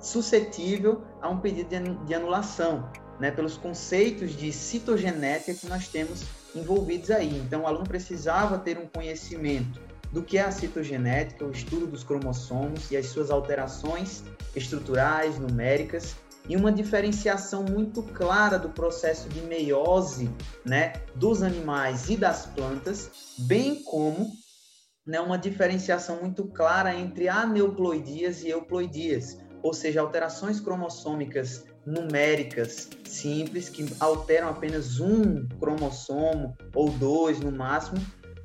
suscetível 0.00 1.02
a 1.20 1.28
um 1.28 1.38
pedido 1.38 2.04
de 2.06 2.14
anulação, 2.14 2.90
né, 3.20 3.30
pelos 3.30 3.58
conceitos 3.58 4.34
de 4.34 4.50
citogenética 4.52 5.54
que 5.54 5.66
nós 5.66 5.86
temos 5.88 6.24
envolvidos 6.54 7.10
aí. 7.10 7.38
Então, 7.38 7.62
o 7.62 7.66
aluno 7.66 7.84
precisava 7.84 8.58
ter 8.58 8.78
um 8.78 8.86
conhecimento 8.86 9.80
do 10.12 10.22
que 10.22 10.38
é 10.38 10.42
a 10.42 10.50
citogenética, 10.50 11.44
o 11.44 11.50
estudo 11.50 11.86
dos 11.86 12.02
cromossomos 12.02 12.90
e 12.90 12.96
as 12.96 13.06
suas 13.06 13.30
alterações 13.30 14.24
estruturais, 14.54 15.38
numéricas, 15.38 16.16
e 16.48 16.56
uma 16.56 16.72
diferenciação 16.72 17.62
muito 17.62 18.02
clara 18.02 18.58
do 18.58 18.70
processo 18.70 19.28
de 19.28 19.40
meiose 19.42 20.30
né, 20.64 20.94
dos 21.14 21.42
animais 21.42 22.08
e 22.08 22.16
das 22.16 22.46
plantas, 22.46 23.36
bem 23.38 23.82
como 23.84 24.32
né, 25.06 25.20
uma 25.20 25.38
diferenciação 25.38 26.20
muito 26.20 26.44
clara 26.46 26.94
entre 26.94 27.28
aneuploidias 27.28 28.42
e 28.42 28.48
euploidias, 28.48 29.38
ou 29.62 29.72
seja, 29.72 30.00
alterações 30.00 30.58
cromossômicas 30.58 31.64
numéricas 31.86 32.88
simples 33.04 33.68
que 33.68 33.86
alteram 33.98 34.48
apenas 34.48 35.00
um 35.00 35.46
cromossomo 35.60 36.56
ou 36.74 36.90
dois 36.90 37.40
no 37.40 37.50
máximo, 37.50 37.98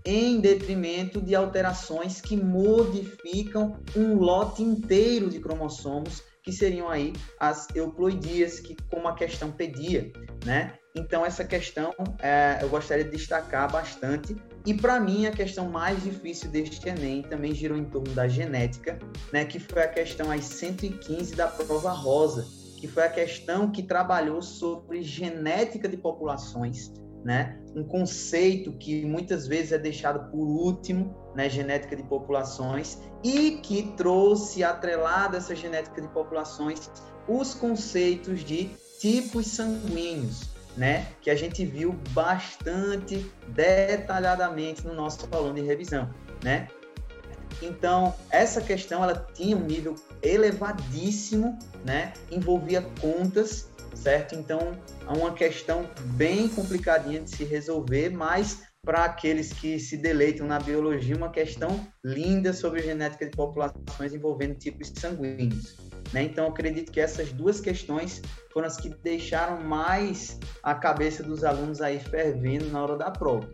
em 0.06 0.40
detrimento 0.40 1.20
de 1.20 1.34
alterações 1.34 2.22
que 2.22 2.38
modificam 2.38 3.80
um 3.96 4.16
lote 4.16 4.62
inteiro 4.62 5.30
de 5.30 5.40
cromossomos, 5.40 6.22
que 6.44 6.52
seriam 6.52 6.88
aí 6.88 7.12
as 7.40 7.68
euploidias, 7.76 8.60
que 8.60 8.76
como 8.92 9.08
a 9.08 9.16
questão 9.16 9.52
pedia, 9.52 10.12
né? 10.46 10.74
Então 10.96 11.26
essa 11.26 11.44
questão 11.44 11.92
é, 12.22 12.60
eu 12.62 12.70
gostaria 12.70 13.04
de 13.04 13.10
destacar 13.10 13.70
bastante. 13.72 14.36
E 14.64 14.74
para 14.74 15.00
mim 15.00 15.26
a 15.26 15.32
questão 15.32 15.70
mais 15.70 16.04
difícil 16.04 16.52
deste 16.52 16.88
Enem 16.88 17.24
também 17.24 17.54
girou 17.54 17.78
em 17.78 17.86
torno 17.86 18.14
da 18.14 18.28
genética, 18.28 19.00
né? 19.34 19.44
Que 19.44 19.60
foi 19.60 19.82
a 19.82 19.88
questão 19.88 20.30
às 20.30 20.46
115 20.46 21.36
da 21.36 21.48
prova 21.48 21.92
rosa, 21.92 22.46
que 22.80 22.88
foi 22.88 23.04
a 23.04 23.10
questão 23.10 23.72
que 23.72 23.82
trabalhou 23.82 24.42
sobre 24.44 25.02
genética 25.02 25.90
de 25.90 25.98
populações 25.98 26.94
né? 27.26 27.58
Um 27.76 27.84
conceito 27.84 28.72
que 28.74 29.04
muitas 29.04 29.48
vezes 29.48 29.72
é 29.72 29.80
deixado 29.80 30.30
por 30.30 30.46
último, 30.46 31.14
né? 31.36 31.50
Genética 31.50 31.96
de 31.96 32.04
populações 32.04 33.00
e 33.24 33.60
que 33.64 33.94
trouxe 33.98 34.64
atrelado 34.64 35.36
essa 35.36 35.56
genética 35.56 36.00
de 36.00 36.08
populações 36.10 36.90
os 37.28 37.56
conceitos 37.56 38.42
de 38.42 38.70
tipos 39.00 39.48
sanguíneos, 39.48 40.52
né? 40.78 41.08
Que 41.20 41.32
a 41.32 41.36
gente 41.36 41.66
viu 41.66 41.94
bastante 42.12 43.26
detalhadamente 43.48 44.86
no 44.86 44.94
nosso 44.94 45.28
aluno 45.32 45.56
de 45.56 45.62
revisão, 45.62 46.08
né? 46.44 46.68
Então, 47.60 48.14
essa 48.30 48.62
questão 48.62 49.04
ela 49.04 49.28
tinha 49.34 49.58
um 49.58 49.62
nível 49.62 49.96
elevadíssimo, 50.22 51.58
né? 51.84 52.14
Envolvia 52.30 52.84
contas 53.02 53.70
certo? 53.96 54.36
Então, 54.36 54.78
é 55.08 55.12
uma 55.12 55.34
questão 55.34 55.90
bem 56.16 56.48
complicadinha 56.48 57.22
de 57.22 57.30
se 57.30 57.44
resolver, 57.44 58.10
mas 58.10 58.64
para 58.84 59.06
aqueles 59.06 59.52
que 59.52 59.80
se 59.80 59.98
deleitam 59.98 60.46
na 60.46 60.60
biologia, 60.60 61.18
uma 61.18 61.32
questão 61.32 61.86
linda 62.04 62.54
sobre 62.54 62.84
genética 62.84 63.26
de 63.26 63.32
populações 63.32 64.14
envolvendo 64.14 64.56
tipos 64.56 64.94
sanguíneos. 64.96 65.76
Né? 66.14 66.24
Então, 66.24 66.48
acredito 66.48 66.92
que 66.92 67.00
essas 67.00 67.32
duas 67.34 67.60
questões 67.60 68.22
foram 68.54 68.68
as 68.68 68.78
que 68.78 68.90
deixaram 68.90 69.62
mais 69.62 70.40
a 70.62 70.76
cabeça 70.76 71.24
dos 71.24 71.44
alunos 71.44 71.82
aí 71.82 72.00
fervendo 72.00 72.70
na 72.70 72.84
hora 72.84 72.96
da 72.96 73.10
prova. 73.10 73.50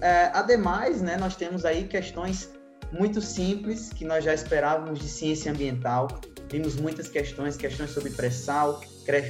É, 0.00 0.30
ademais, 0.32 1.02
né, 1.02 1.16
nós 1.16 1.36
temos 1.36 1.64
aí 1.64 1.84
questões 1.84 2.50
muito 2.90 3.20
simples 3.20 3.92
que 3.92 4.04
nós 4.04 4.24
já 4.24 4.32
esperávamos 4.32 4.98
de 4.98 5.08
ciência 5.08 5.52
ambiental. 5.52 6.08
Vimos 6.50 6.76
muitas 6.76 7.08
questões, 7.08 7.56
questões 7.56 7.90
sobre 7.90 8.10
pré-sal, 8.10 8.80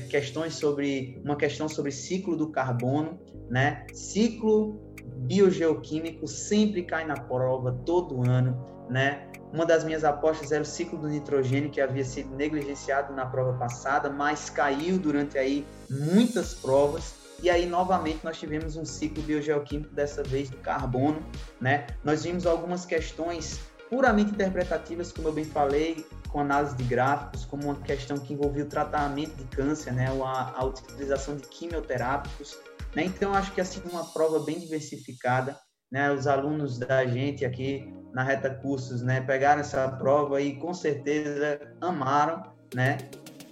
questões 0.09 0.54
sobre 0.54 1.21
uma 1.25 1.37
questão 1.37 1.68
sobre 1.68 1.92
ciclo 1.92 2.37
do 2.37 2.50
carbono, 2.50 3.21
né? 3.50 3.87
Ciclo 3.92 4.80
biogeoquímico 5.18 6.26
sempre 6.26 6.83
cai 6.83 7.06
na 7.06 7.14
prova 7.14 7.73
todo 7.85 8.28
ano, 8.28 8.66
né? 8.90 9.30
Uma 9.52 9.64
das 9.64 9.85
minhas 9.85 10.04
apostas 10.04 10.52
era 10.52 10.62
o 10.62 10.66
ciclo 10.66 10.99
do 10.99 11.09
nitrogênio 11.09 11.71
que 11.71 11.80
havia 11.80 12.04
sido 12.04 12.35
negligenciado 12.35 13.14
na 13.14 13.25
prova 13.25 13.56
passada, 13.59 14.11
mas 14.11 14.50
caiu 14.50 14.99
durante 14.99 15.38
aí 15.38 15.66
muitas 15.88 16.54
provas. 16.54 17.14
E 17.42 17.50
aí 17.50 17.66
novamente 17.66 18.21
nós 18.25 18.38
tivemos 18.38 18.76
um 18.76 18.85
ciclo 18.85 19.23
biogeoquímico 19.23 19.95
dessa 19.95 20.23
vez 20.23 20.50
do 20.50 20.56
carbono, 20.59 21.21
né? 21.61 21.87
Nós 22.02 22.25
vimos 22.25 22.47
algumas 22.47 22.85
questões 22.85 23.61
puramente 23.88 24.33
interpretativas, 24.33 25.12
como 25.12 25.28
eu 25.28 25.33
bem 25.33 25.45
falei, 25.45 26.04
com 26.36 26.40
análise 26.40 26.76
de 26.76 26.84
gráficos, 26.84 27.46
como 27.46 27.64
uma 27.64 27.76
questão 27.76 28.18
que 28.18 28.34
envolvia 28.34 28.64
o 28.64 28.68
tratamento 28.68 29.34
de 29.36 29.44
câncer, 29.44 29.90
né, 29.94 30.06
a, 30.22 30.52
a 30.54 30.64
utilização 30.66 31.34
de 31.34 31.48
quimioterápicos. 31.48 32.58
Né? 32.94 33.04
Então, 33.04 33.32
acho 33.32 33.52
que 33.52 33.60
assim 33.62 33.80
uma 33.90 34.04
prova 34.04 34.40
bem 34.40 34.60
diversificada. 34.60 35.58
Né? 35.90 36.12
Os 36.12 36.26
alunos 36.26 36.78
da 36.78 37.06
gente 37.06 37.42
aqui 37.42 37.90
na 38.12 38.22
Reta 38.22 38.50
Cursos 38.50 39.00
né, 39.00 39.22
pegaram 39.22 39.62
essa 39.62 39.88
prova 39.88 40.38
e 40.42 40.56
com 40.56 40.74
certeza 40.74 41.58
amaram, 41.80 42.42
né? 42.74 42.98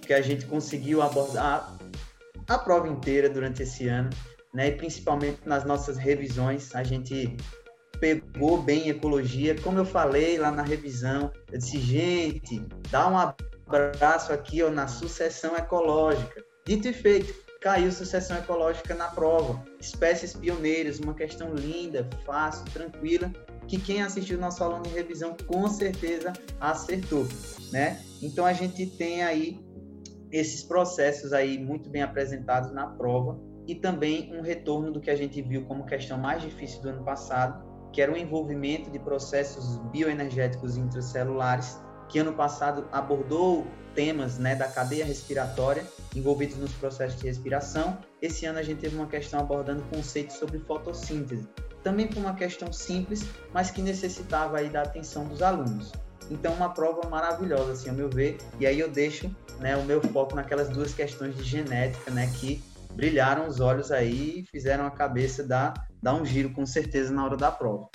que 0.03 0.13
a 0.13 0.21
gente 0.21 0.45
conseguiu 0.45 1.01
abordar 1.01 1.75
a 2.47 2.57
prova 2.59 2.87
inteira 2.87 3.27
durante 3.27 3.63
esse 3.63 3.87
ano, 3.87 4.11
né? 4.53 4.67
E 4.67 4.71
principalmente 4.73 5.39
nas 5.43 5.65
nossas 5.65 5.97
revisões, 5.97 6.75
a 6.75 6.83
gente 6.83 7.35
pegou 7.99 8.61
bem 8.61 8.89
ecologia. 8.89 9.55
Como 9.61 9.77
eu 9.77 9.85
falei 9.85 10.37
lá 10.37 10.51
na 10.51 10.63
revisão, 10.63 11.31
eu 11.51 11.57
disse, 11.57 11.79
gente, 11.79 12.61
dá 12.89 13.07
um 13.07 13.17
abraço 13.17 14.31
aqui 14.31 14.61
ó, 14.63 14.69
na 14.69 14.87
sucessão 14.87 15.55
ecológica. 15.55 16.43
Dito 16.65 16.87
e 16.87 16.93
feito, 16.93 17.33
caiu 17.61 17.91
sucessão 17.91 18.37
ecológica 18.37 18.93
na 18.93 19.07
prova. 19.07 19.63
Espécies 19.79 20.33
pioneiras, 20.33 20.99
uma 20.99 21.13
questão 21.13 21.53
linda, 21.53 22.07
fácil, 22.25 22.65
tranquila, 22.65 23.31
que 23.67 23.79
quem 23.79 24.01
assistiu 24.01 24.39
nosso 24.39 24.63
aluno 24.63 24.83
de 24.83 24.89
revisão 24.89 25.35
com 25.47 25.67
certeza 25.67 26.33
acertou, 26.59 27.27
né? 27.71 27.99
Então 28.21 28.45
a 28.45 28.53
gente 28.53 28.85
tem 28.85 29.23
aí 29.23 29.59
esses 30.31 30.63
processos 30.63 31.33
aí 31.33 31.57
muito 31.57 31.89
bem 31.89 32.01
apresentados 32.01 32.71
na 32.71 32.87
prova 32.87 33.39
e 33.67 33.75
também 33.75 34.31
um 34.35 34.41
retorno 34.41 34.91
do 34.91 35.01
que 35.01 35.09
a 35.09 35.15
gente 35.15 35.41
viu 35.41 35.65
como 35.65 35.85
questão 35.85 36.17
mais 36.17 36.41
difícil 36.41 36.81
do 36.81 36.89
ano 36.89 37.03
passado, 37.03 37.63
que 37.95 38.01
era 38.01 38.11
o 38.11 38.17
envolvimento 38.17 38.91
de 38.91 38.99
processos 38.99 39.77
bioenergéticos 39.89 40.75
intracelulares, 40.75 41.79
que 42.09 42.19
ano 42.19 42.33
passado 42.33 42.85
abordou 42.91 43.65
temas 43.95 44.37
né, 44.37 44.53
da 44.53 44.67
cadeia 44.67 45.05
respiratória 45.05 45.85
envolvidos 46.13 46.57
nos 46.57 46.73
processos 46.73 47.21
de 47.21 47.27
respiração. 47.27 47.97
Esse 48.21 48.45
ano 48.45 48.59
a 48.59 48.63
gente 48.63 48.81
teve 48.81 48.97
uma 48.97 49.07
questão 49.07 49.39
abordando 49.39 49.81
conceitos 49.83 50.35
sobre 50.35 50.59
fotossíntese, 50.59 51.47
também 51.81 52.05
por 52.05 52.17
uma 52.17 52.35
questão 52.35 52.73
simples, 52.73 53.25
mas 53.53 53.71
que 53.71 53.81
necessitava 53.81 54.57
aí 54.57 54.69
da 54.69 54.81
atenção 54.81 55.25
dos 55.25 55.41
alunos. 55.41 55.93
Então, 56.29 56.53
uma 56.53 56.73
prova 56.73 57.07
maravilhosa, 57.07 57.71
assim, 57.71 57.89
ao 57.89 57.95
meu 57.95 58.09
ver. 58.09 58.39
E 58.59 58.65
aí 58.65 58.77
eu 58.77 58.89
deixo 58.89 59.33
né, 59.61 59.77
o 59.77 59.85
meu 59.85 60.01
foco 60.01 60.35
naquelas 60.35 60.67
duas 60.67 60.93
questões 60.93 61.33
de 61.37 61.43
genética, 61.43 62.11
né, 62.11 62.29
que 62.35 62.61
brilharam 62.95 63.47
os 63.47 63.59
olhos 63.59 63.91
aí 63.91 64.39
e 64.39 64.45
fizeram 64.45 64.85
a 64.85 64.91
cabeça 64.91 65.43
dar, 65.43 65.73
dar 66.01 66.15
um 66.15 66.25
giro 66.25 66.51
com 66.53 66.65
certeza 66.65 67.13
na 67.13 67.25
hora 67.25 67.37
da 67.37 67.51
prova. 67.51 67.89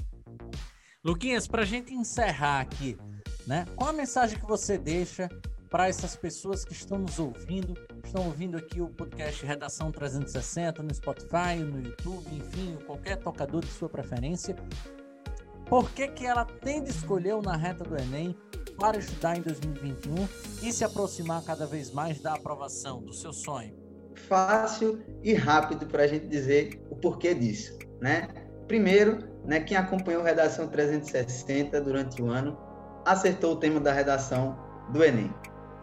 Luquinhas, 1.02 1.48
para 1.48 1.62
a 1.62 1.66
gente 1.66 1.94
encerrar 1.94 2.60
aqui, 2.60 2.98
né? 3.46 3.64
Qual 3.74 3.88
a 3.88 3.92
mensagem 3.92 4.38
que 4.38 4.46
você 4.46 4.76
deixa 4.76 5.28
para 5.70 5.88
essas 5.88 6.16
pessoas 6.16 6.64
que 6.64 6.72
estão 6.72 6.98
nos 6.98 7.18
ouvindo, 7.18 7.74
estão 8.04 8.26
ouvindo 8.26 8.56
aqui 8.56 8.80
o 8.80 8.88
podcast 8.88 9.46
Redação 9.46 9.90
360 9.92 10.82
no 10.82 10.92
Spotify, 10.92 11.56
no 11.64 11.80
YouTube, 11.80 12.26
enfim, 12.34 12.76
qualquer 12.84 13.16
tocador 13.16 13.64
de 13.64 13.70
sua 13.70 13.88
preferência. 13.88 14.56
Por 15.66 15.88
que, 15.92 16.08
que 16.08 16.26
ela 16.26 16.44
tem 16.44 16.82
de 16.82 16.90
escolher 16.90 17.34
o 17.34 17.40
Na 17.40 17.56
Reta 17.56 17.84
do 17.84 17.96
Enem 17.96 18.36
para 18.76 18.98
estudar 18.98 19.38
em 19.38 19.42
2021 19.42 20.28
e 20.62 20.72
se 20.72 20.84
aproximar 20.84 21.44
cada 21.44 21.66
vez 21.66 21.92
mais 21.92 22.20
da 22.20 22.34
aprovação 22.34 23.00
do 23.00 23.12
seu 23.12 23.32
sonho? 23.32 23.79
Fácil 24.14 25.02
e 25.22 25.34
rápido 25.34 25.86
para 25.86 26.04
a 26.04 26.06
gente 26.06 26.26
dizer 26.26 26.80
o 26.90 26.96
porquê 26.96 27.34
disso, 27.34 27.78
né? 28.00 28.28
Primeiro, 28.66 29.18
né, 29.44 29.60
quem 29.60 29.76
acompanhou 29.76 30.22
redação 30.22 30.68
360 30.68 31.80
durante 31.80 32.22
o 32.22 32.28
ano 32.28 32.56
acertou 33.04 33.54
o 33.54 33.56
tema 33.56 33.80
da 33.80 33.92
redação 33.92 34.56
do 34.92 35.02
Enem, 35.02 35.32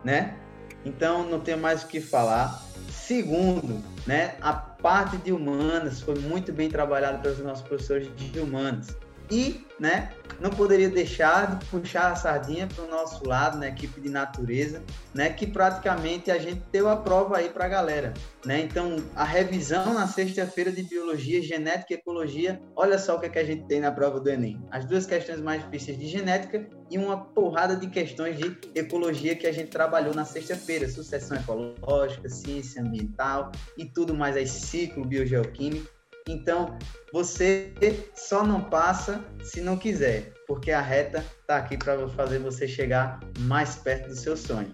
né? 0.04 0.38
Então 0.86 1.28
não 1.30 1.40
tenho 1.40 1.58
mais 1.58 1.84
o 1.84 1.88
que 1.88 2.00
falar. 2.00 2.62
Segundo, 2.90 3.84
né, 4.06 4.36
a 4.42 4.54
parte 4.54 5.18
de 5.18 5.32
humanas 5.32 6.02
foi 6.02 6.16
muito 6.16 6.54
bem 6.54 6.70
trabalhada 6.70 7.18
pelos 7.20 7.40
nossos 7.40 7.68
professores 7.68 8.10
de 8.16 8.40
humanas. 8.40 8.96
E, 9.30 9.66
né, 9.80 10.12
não 10.40 10.50
poderia 10.50 10.90
deixar 10.90 11.58
de 11.58 11.66
puxar 11.66 12.12
a 12.12 12.16
sardinha 12.16 12.68
para 12.68 12.84
o 12.84 12.88
nosso 12.88 13.28
lado, 13.28 13.58
né, 13.58 13.70
equipe 13.70 14.00
de 14.00 14.10
natureza, 14.10 14.82
né, 15.14 15.30
que 15.32 15.48
praticamente 15.48 16.30
a 16.32 16.38
gente 16.38 16.62
deu 16.72 16.88
a 16.90 16.96
prova 16.96 17.38
aí 17.38 17.50
para 17.50 17.66
a 17.66 17.68
galera, 17.68 18.14
né? 18.46 18.62
Então, 18.62 18.98
a 19.16 19.24
revisão 19.24 19.94
na 19.94 20.08
sexta-feira 20.08 20.72
de 20.72 20.84
biologia, 20.84 21.42
genética 21.42 21.94
e 21.94 21.98
ecologia, 21.98 22.62
olha 22.76 22.98
só 22.98 23.16
o 23.16 23.20
que, 23.20 23.26
é 23.26 23.30
que 23.30 23.40
a 23.40 23.44
gente 23.44 23.66
tem 23.66 23.80
na 23.80 23.92
prova 23.92 24.20
do 24.20 24.30
Enem. 24.30 24.62
As 24.72 24.86
duas 24.86 25.06
questões 25.06 25.42
mais 25.42 25.64
difíceis 25.64 25.98
de 25.98 26.08
genética 26.08 26.68
e 26.90 26.98
uma 26.98 27.18
porrada 27.18 27.76
de 27.76 27.88
questões 27.88 28.38
de 28.38 28.58
ecologia 28.76 29.36
que 29.36 29.48
a 29.48 29.52
gente 29.52 29.70
trabalhou 29.70 30.14
na 30.14 30.26
sexta-feira, 30.26 30.88
sucessão 30.88 31.38
ecológica, 31.38 32.30
ciência 32.30 32.82
ambiental 32.82 33.52
e 33.78 33.86
tudo 33.86 34.14
mais 34.14 34.36
aí, 34.36 34.48
ciclo 34.48 35.06
biogeoquímico. 35.06 35.97
Então, 36.28 36.78
você 37.14 37.74
só 38.14 38.46
não 38.46 38.62
passa 38.62 39.24
se 39.42 39.62
não 39.62 39.78
quiser, 39.78 40.34
porque 40.46 40.72
a 40.72 40.82
reta 40.82 41.26
está 41.42 41.58
aqui 41.58 41.78
para 41.78 42.08
fazer 42.10 42.40
você 42.40 42.68
chegar 42.68 43.20
mais 43.40 43.76
perto 43.76 44.10
do 44.10 44.16
seu 44.16 44.36
sonho. 44.36 44.74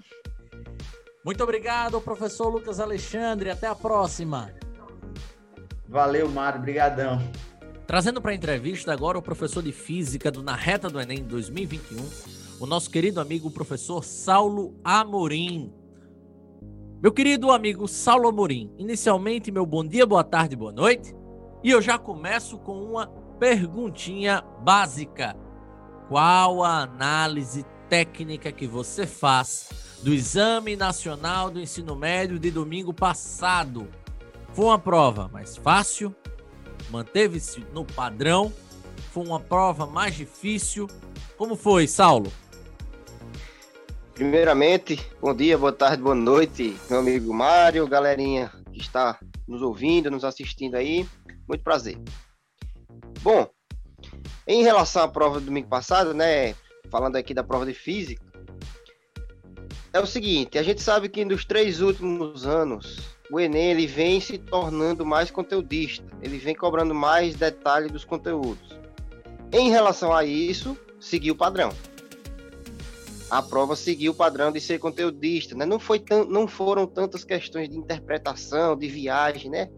Muito 1.23 1.43
obrigado, 1.43 2.01
professor 2.01 2.49
Lucas 2.49 2.79
Alexandre. 2.79 3.49
Até 3.49 3.67
a 3.67 3.75
próxima. 3.75 4.51
Valeu, 5.87 6.27
Mário. 6.27 6.59
Obrigadão. 6.59 7.21
Trazendo 7.85 8.21
para 8.21 8.31
a 8.31 8.35
entrevista 8.35 8.91
agora 8.91 9.17
o 9.17 9.21
professor 9.21 9.61
de 9.61 9.71
Física 9.71 10.31
do 10.31 10.41
Na 10.41 10.55
Reta 10.55 10.89
do 10.89 10.99
Enem 10.99 11.23
2021, 11.23 12.09
o 12.59 12.65
nosso 12.65 12.89
querido 12.89 13.21
amigo 13.21 13.51
professor 13.51 14.03
Saulo 14.03 14.75
Amorim. 14.83 15.71
Meu 17.01 17.11
querido 17.11 17.51
amigo 17.51 17.87
Saulo 17.87 18.27
Amorim, 18.27 18.73
inicialmente 18.77 19.51
meu 19.51 19.65
bom 19.65 19.85
dia, 19.85 20.05
boa 20.05 20.23
tarde, 20.23 20.55
boa 20.55 20.71
noite. 20.71 21.13
E 21.63 21.71
eu 21.71 21.81
já 21.81 21.97
começo 21.97 22.57
com 22.57 22.83
uma 22.83 23.07
perguntinha 23.39 24.43
básica. 24.59 25.33
Qual 26.09 26.61
a 26.61 26.81
análise 26.81 27.65
técnica 27.87 28.51
que 28.51 28.67
você 28.67 29.07
faz 29.07 29.69
do 30.03 30.13
Exame 30.13 30.75
Nacional 30.75 31.49
do 31.49 31.61
Ensino 31.61 31.95
Médio 31.95 32.37
de 32.37 32.51
domingo 32.51 32.93
passado? 32.93 33.87
Foi 34.51 34.65
uma 34.65 34.77
prova 34.77 35.29
mais 35.29 35.55
fácil? 35.55 36.13
Manteve-se 36.89 37.65
no 37.73 37.85
padrão? 37.85 38.51
Foi 39.13 39.25
uma 39.25 39.39
prova 39.39 39.85
mais 39.85 40.15
difícil? 40.15 40.89
Como 41.37 41.55
foi, 41.55 41.87
Saulo? 41.87 42.29
Primeiramente, 44.13 44.99
bom 45.21 45.33
dia, 45.33 45.57
boa 45.57 45.71
tarde, 45.71 46.03
boa 46.03 46.13
noite, 46.13 46.75
meu 46.89 46.99
amigo 46.99 47.33
Mário, 47.33 47.87
galerinha 47.87 48.51
que 48.73 48.81
está 48.81 49.17
nos 49.47 49.61
ouvindo, 49.61 50.11
nos 50.11 50.25
assistindo 50.25 50.75
aí. 50.75 51.07
Muito 51.47 51.63
prazer. 51.63 51.97
Bom, 53.21 53.47
em 54.47 54.63
relação 54.63 55.03
à 55.03 55.07
prova 55.07 55.39
do 55.39 55.45
domingo 55.45 55.67
passado, 55.67 56.13
né, 56.13 56.53
falando 56.89 57.15
aqui 57.15 57.33
da 57.33 57.43
prova 57.43 57.65
de 57.65 57.73
física, 57.73 58.23
é 59.91 59.99
o 59.99 60.05
seguinte, 60.05 60.57
a 60.57 60.63
gente 60.63 60.81
sabe 60.81 61.07
que 61.07 61.23
nos 61.23 61.45
três 61.45 61.79
últimos 61.79 62.47
anos, 62.47 62.99
o 63.31 63.39
Enem 63.39 63.71
ele 63.71 63.87
vem 63.87 64.19
se 64.19 64.37
tornando 64.37 65.05
mais 65.05 65.29
conteudista, 65.29 66.05
ele 66.21 66.37
vem 66.37 66.55
cobrando 66.55 66.95
mais 66.95 67.35
detalhe 67.35 67.89
dos 67.89 68.03
conteúdos. 68.03 68.79
Em 69.51 69.69
relação 69.69 70.11
a 70.11 70.25
isso, 70.25 70.77
seguiu 70.99 71.35
o 71.35 71.37
padrão. 71.37 71.69
A 73.29 73.41
prova 73.41 73.75
seguiu 73.75 74.11
o 74.11 74.15
padrão 74.15 74.51
de 74.51 74.59
ser 74.59 74.79
conteudista, 74.79 75.55
né? 75.55 75.65
Não, 75.65 75.79
foi 75.79 76.03
não 76.27 76.47
foram 76.47 76.85
tantas 76.85 77.23
questões 77.23 77.69
de 77.69 77.77
interpretação, 77.77 78.75
de 78.75 78.87
viagem, 78.87 79.49
né? 79.49 79.69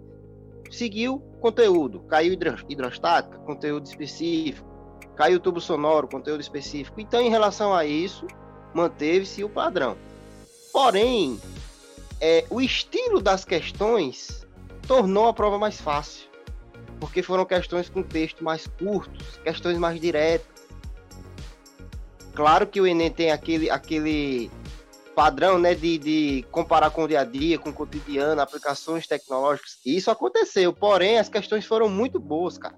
seguiu 0.71 1.23
conteúdo, 1.45 1.99
caiu 1.99 2.33
hidrostática, 2.67 3.37
conteúdo 3.37 3.85
específico, 3.85 4.67
caiu 5.15 5.39
tubo 5.39 5.61
sonoro, 5.61 6.07
conteúdo 6.07 6.41
específico. 6.41 6.99
Então, 6.99 7.21
em 7.21 7.29
relação 7.29 7.71
a 7.71 7.85
isso, 7.85 8.25
manteve-se 8.73 9.43
o 9.43 9.49
padrão. 9.49 9.95
Porém, 10.73 11.39
é, 12.19 12.45
o 12.49 12.59
estilo 12.59 13.21
das 13.21 13.45
questões 13.45 14.43
tornou 14.87 15.27
a 15.27 15.33
prova 15.35 15.59
mais 15.59 15.79
fácil, 15.79 16.27
porque 16.99 17.21
foram 17.21 17.45
questões 17.45 17.89
com 17.89 18.01
texto 18.01 18.43
mais 18.43 18.65
curtos, 18.65 19.37
questões 19.43 19.77
mais 19.77 20.01
diretas. 20.01 20.65
Claro 22.33 22.65
que 22.65 22.81
o 22.81 22.87
Enem 22.87 23.11
tem 23.11 23.29
aquele, 23.31 23.69
aquele 23.69 24.49
padrão 25.15 25.57
né, 25.57 25.73
de, 25.73 25.97
de 25.97 26.45
comparar 26.51 26.91
com 26.91 27.03
o 27.03 27.07
dia 27.07 27.21
a 27.21 27.23
dia, 27.23 27.57
com 27.57 27.69
o 27.69 27.73
cotidiano, 27.73 28.41
aplicações 28.41 29.07
tecnológicas. 29.07 29.79
Isso 29.85 30.11
aconteceu, 30.11 30.73
porém 30.73 31.17
as 31.17 31.29
questões 31.29 31.65
foram 31.65 31.87
muito 31.87 32.19
boas, 32.19 32.57
cara. 32.57 32.75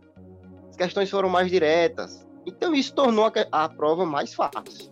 As 0.70 0.78
questões 0.78 1.10
foram 1.10 1.28
mais 1.28 1.50
diretas. 1.50 2.26
Então 2.46 2.74
isso 2.74 2.94
tornou 2.94 3.26
a, 3.26 3.32
a 3.64 3.68
prova 3.68 4.06
mais 4.06 4.34
fácil. 4.34 4.90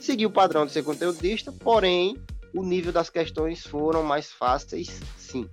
Seguiu 0.00 0.28
o 0.28 0.32
padrão 0.32 0.64
de 0.64 0.72
ser 0.72 0.84
conteudista, 0.84 1.52
porém 1.52 2.16
o 2.54 2.62
nível 2.62 2.92
das 2.92 3.10
questões 3.10 3.66
foram 3.66 4.02
mais 4.02 4.30
fáceis, 4.30 5.00
sim. 5.18 5.48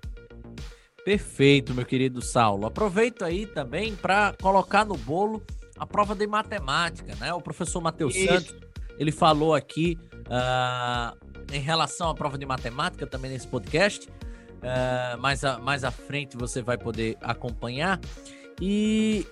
Perfeito, 1.04 1.74
meu 1.74 1.86
querido 1.86 2.22
Saulo. 2.22 2.65
Aproveito 2.65 3.26
aí 3.26 3.46
também 3.46 3.96
para 3.96 4.34
colocar 4.41 4.86
no 4.86 4.96
bolo 4.96 5.43
a 5.78 5.86
prova 5.86 6.15
de 6.15 6.26
matemática, 6.28 7.15
né? 7.15 7.34
O 7.34 7.41
professor 7.41 7.82
Matheus 7.82 8.15
Santos, 8.15 8.56
ele 8.98 9.12
falou 9.12 9.54
aqui 9.54 9.98
uh, 10.28 11.17
em 11.51 11.60
relação 11.60 12.10
à 12.10 12.13
prova 12.15 12.38
de 12.38 12.45
matemática 12.45 13.06
também 13.06 13.32
nesse 13.32 13.47
podcast. 13.47 14.08
Uh, 14.08 15.19
mais, 15.19 15.43
a, 15.43 15.58
mais 15.60 15.84
à 15.84 15.91
frente 15.91 16.38
você 16.38 16.62
vai 16.62 16.77
poder 16.77 17.17
acompanhar. 17.21 17.99
E 18.62 19.27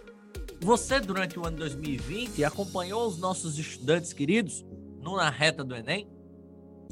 você, 0.59 0.99
durante 0.99 1.39
o 1.39 1.45
ano 1.45 1.57
2020, 1.57 2.43
acompanhou 2.43 3.07
os 3.07 3.17
nossos 3.17 3.57
estudantes 3.57 4.13
queridos 4.13 4.65
no 4.99 5.15
Na 5.15 5.29
Reta 5.29 5.63
do 5.63 5.75
Enem, 5.75 6.07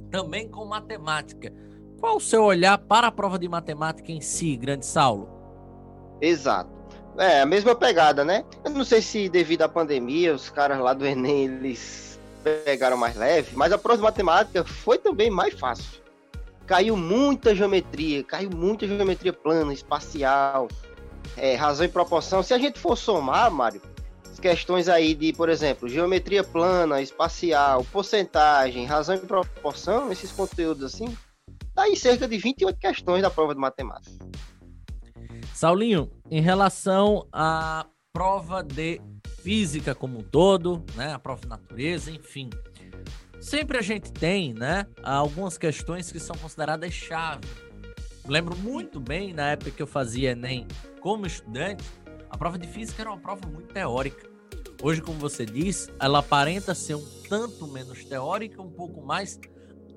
também 0.10 0.50
com 0.50 0.66
matemática. 0.66 1.54
Qual 2.00 2.18
o 2.18 2.22
seu 2.22 2.44
olhar 2.44 2.78
para 2.78 3.08
a 3.08 3.12
prova 3.12 3.38
de 3.38 3.48
matemática 3.48 4.12
em 4.12 4.22
si, 4.22 4.56
grande 4.56 4.86
Saulo? 4.86 5.30
Exato. 6.22 6.72
É, 7.18 7.42
a 7.42 7.46
mesma 7.46 7.76
pegada, 7.76 8.24
né? 8.24 8.46
Eu 8.64 8.72
não 8.72 8.86
sei 8.86 9.02
se 9.02 9.28
devido 9.28 9.64
à 9.64 9.70
pandemia, 9.70 10.34
os 10.34 10.50
caras 10.50 10.80
lá 10.80 10.94
do 10.94 11.06
Enem, 11.06 11.46
eles 11.46 12.19
pegaram 12.66 12.98
mais 12.98 13.16
leve, 13.16 13.56
mas 13.56 13.72
a 13.72 13.78
prova 13.78 13.98
de 13.98 14.04
matemática 14.04 14.64
foi 14.64 14.98
também 14.98 15.30
mais 15.30 15.54
fácil. 15.54 16.02
Caiu 16.66 16.96
muita 16.96 17.56
geometria, 17.56 18.24
caiu 18.24 18.50
muita 18.50 18.88
geometria 18.88 19.34
plana, 19.34 19.74
espacial, 19.74 20.68
é, 21.36 21.56
razão 21.56 21.86
e 21.86 21.90
proporção. 21.90 22.44
Se 22.44 22.54
a 22.54 22.58
gente 22.58 22.80
for 22.80 22.96
somar, 22.96 23.50
Mário, 23.52 23.82
as 24.30 24.40
questões 24.40 24.88
aí 24.88 25.16
de, 25.16 25.34
por 25.34 25.50
exemplo, 25.50 25.90
geometria 25.90 26.44
plana, 26.44 27.02
espacial, 27.02 27.84
porcentagem, 27.92 28.86
razão 28.86 29.16
e 29.16 29.20
proporção, 29.20 30.12
esses 30.12 30.32
conteúdos 30.32 30.84
assim, 30.84 31.18
tá 31.74 31.84
aí 31.84 31.96
cerca 31.96 32.28
de 32.28 32.38
28 32.38 32.78
questões 32.78 33.22
da 33.22 33.30
prova 33.30 33.54
de 33.54 33.60
matemática. 33.60 34.14
Saulinho, 35.54 36.10
em 36.30 36.42
relação 36.42 37.28
à 37.34 37.86
prova 38.14 38.64
de 38.64 39.02
física 39.42 39.96
como 39.96 40.20
um 40.20 40.24
todo, 40.24 40.84
né? 40.96 41.14
A 41.14 41.20
prova 41.20 41.42
de 41.42 41.48
natureza, 41.48 42.12
enfim. 42.12 42.50
Sempre 43.40 43.78
a 43.78 43.82
gente 43.82 44.12
tem, 44.12 44.54
né? 44.54 44.86
Algumas 45.02 45.58
questões 45.58 46.12
que 46.12 46.20
são 46.20 46.36
consideradas 46.38 46.94
chave. 46.94 47.48
Lembro 48.28 48.56
muito 48.58 49.00
bem 49.00 49.34
na 49.34 49.52
época 49.52 49.72
que 49.72 49.82
eu 49.82 49.88
fazia 49.88 50.32
Enem 50.32 50.68
como 51.02 51.26
estudante, 51.26 51.84
a 52.30 52.38
prova 52.38 52.60
de 52.60 52.68
física 52.68 53.02
era 53.02 53.10
uma 53.10 53.20
prova 53.20 53.48
muito 53.48 53.74
teórica. 53.74 54.30
Hoje, 54.82 55.02
como 55.02 55.18
você 55.18 55.46
diz, 55.46 55.90
ela 56.00 56.20
aparenta 56.20 56.76
ser 56.76 56.96
um 56.96 57.06
tanto 57.28 57.68
menos 57.68 58.06
teórica, 58.06 58.62
um 58.62 58.70
pouco 58.70 59.02
mais 59.02 59.40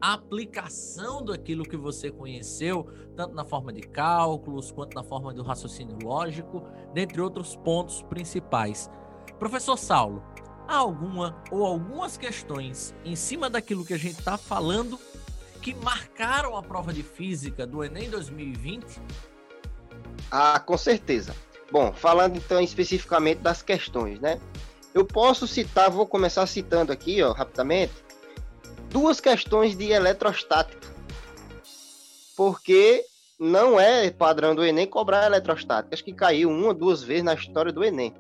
aplicação 0.01 1.25
daquilo 1.25 1.63
que 1.63 1.77
você 1.77 2.11
conheceu, 2.11 2.89
tanto 3.15 3.35
na 3.35 3.45
forma 3.45 3.73
de 3.73 3.83
cálculos 3.83 4.73
quanto 4.73 4.95
na 4.95 5.05
forma 5.05 5.33
do 5.33 5.43
raciocínio 5.43 5.97
lógico, 6.03 6.65
dentre 6.93 7.21
outros 7.21 7.55
pontos 7.55 8.03
principais. 8.03 8.91
Professor 9.43 9.77
Saulo, 9.77 10.23
há 10.69 10.77
alguma 10.77 11.37
ou 11.51 11.67
algumas 11.67 12.17
questões 12.17 12.95
em 13.05 13.17
cima 13.17 13.51
daquilo 13.51 13.85
que 13.85 13.93
a 13.93 13.99
gente 13.99 14.21
está 14.21 14.39
falando 14.39 15.01
que 15.61 15.75
marcaram 15.75 16.57
a 16.57 16.63
prova 16.63 16.93
de 16.93 17.03
física 17.03 17.67
do 17.67 17.83
Enem 17.83 18.09
2020? 18.09 19.03
Ah, 20.31 20.61
com 20.61 20.79
certeza. 20.79 21.35
Bom, 21.73 21.93
falando 21.93 22.37
então 22.37 22.61
especificamente 22.61 23.39
das 23.39 23.63
questões, 23.63 24.21
né? 24.21 24.41
Eu 24.95 25.05
posso 25.05 25.49
citar, 25.49 25.91
vou 25.91 26.07
começar 26.07 26.47
citando 26.47 26.93
aqui, 26.93 27.21
ó, 27.21 27.33
rapidamente, 27.33 27.95
duas 28.91 29.21
questões 29.21 29.77
de 29.77 29.91
eletrostática. 29.91 30.87
Porque 32.37 33.05
não 33.41 33.81
é 33.81 34.09
padrão 34.09 34.55
do 34.55 34.65
Enem 34.65 34.87
cobrar 34.87 35.27
eletrostática. 35.27 35.97
Acho 35.97 36.05
que 36.05 36.13
caiu 36.13 36.49
uma, 36.49 36.73
duas 36.73 37.03
vezes 37.03 37.25
na 37.25 37.35
história 37.35 37.73
do 37.73 37.83
Enem. 37.83 38.15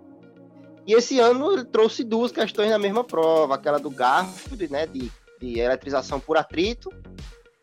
E 0.86 0.94
esse 0.94 1.18
ano 1.20 1.52
ele 1.52 1.64
trouxe 1.64 2.02
duas 2.02 2.32
questões 2.32 2.70
na 2.70 2.78
mesma 2.78 3.04
prova, 3.04 3.54
aquela 3.54 3.78
do 3.78 3.90
Garfield, 3.90 4.70
né, 4.70 4.86
de, 4.86 5.10
de 5.40 5.58
eletrização 5.58 6.18
por 6.18 6.36
atrito, 6.36 6.90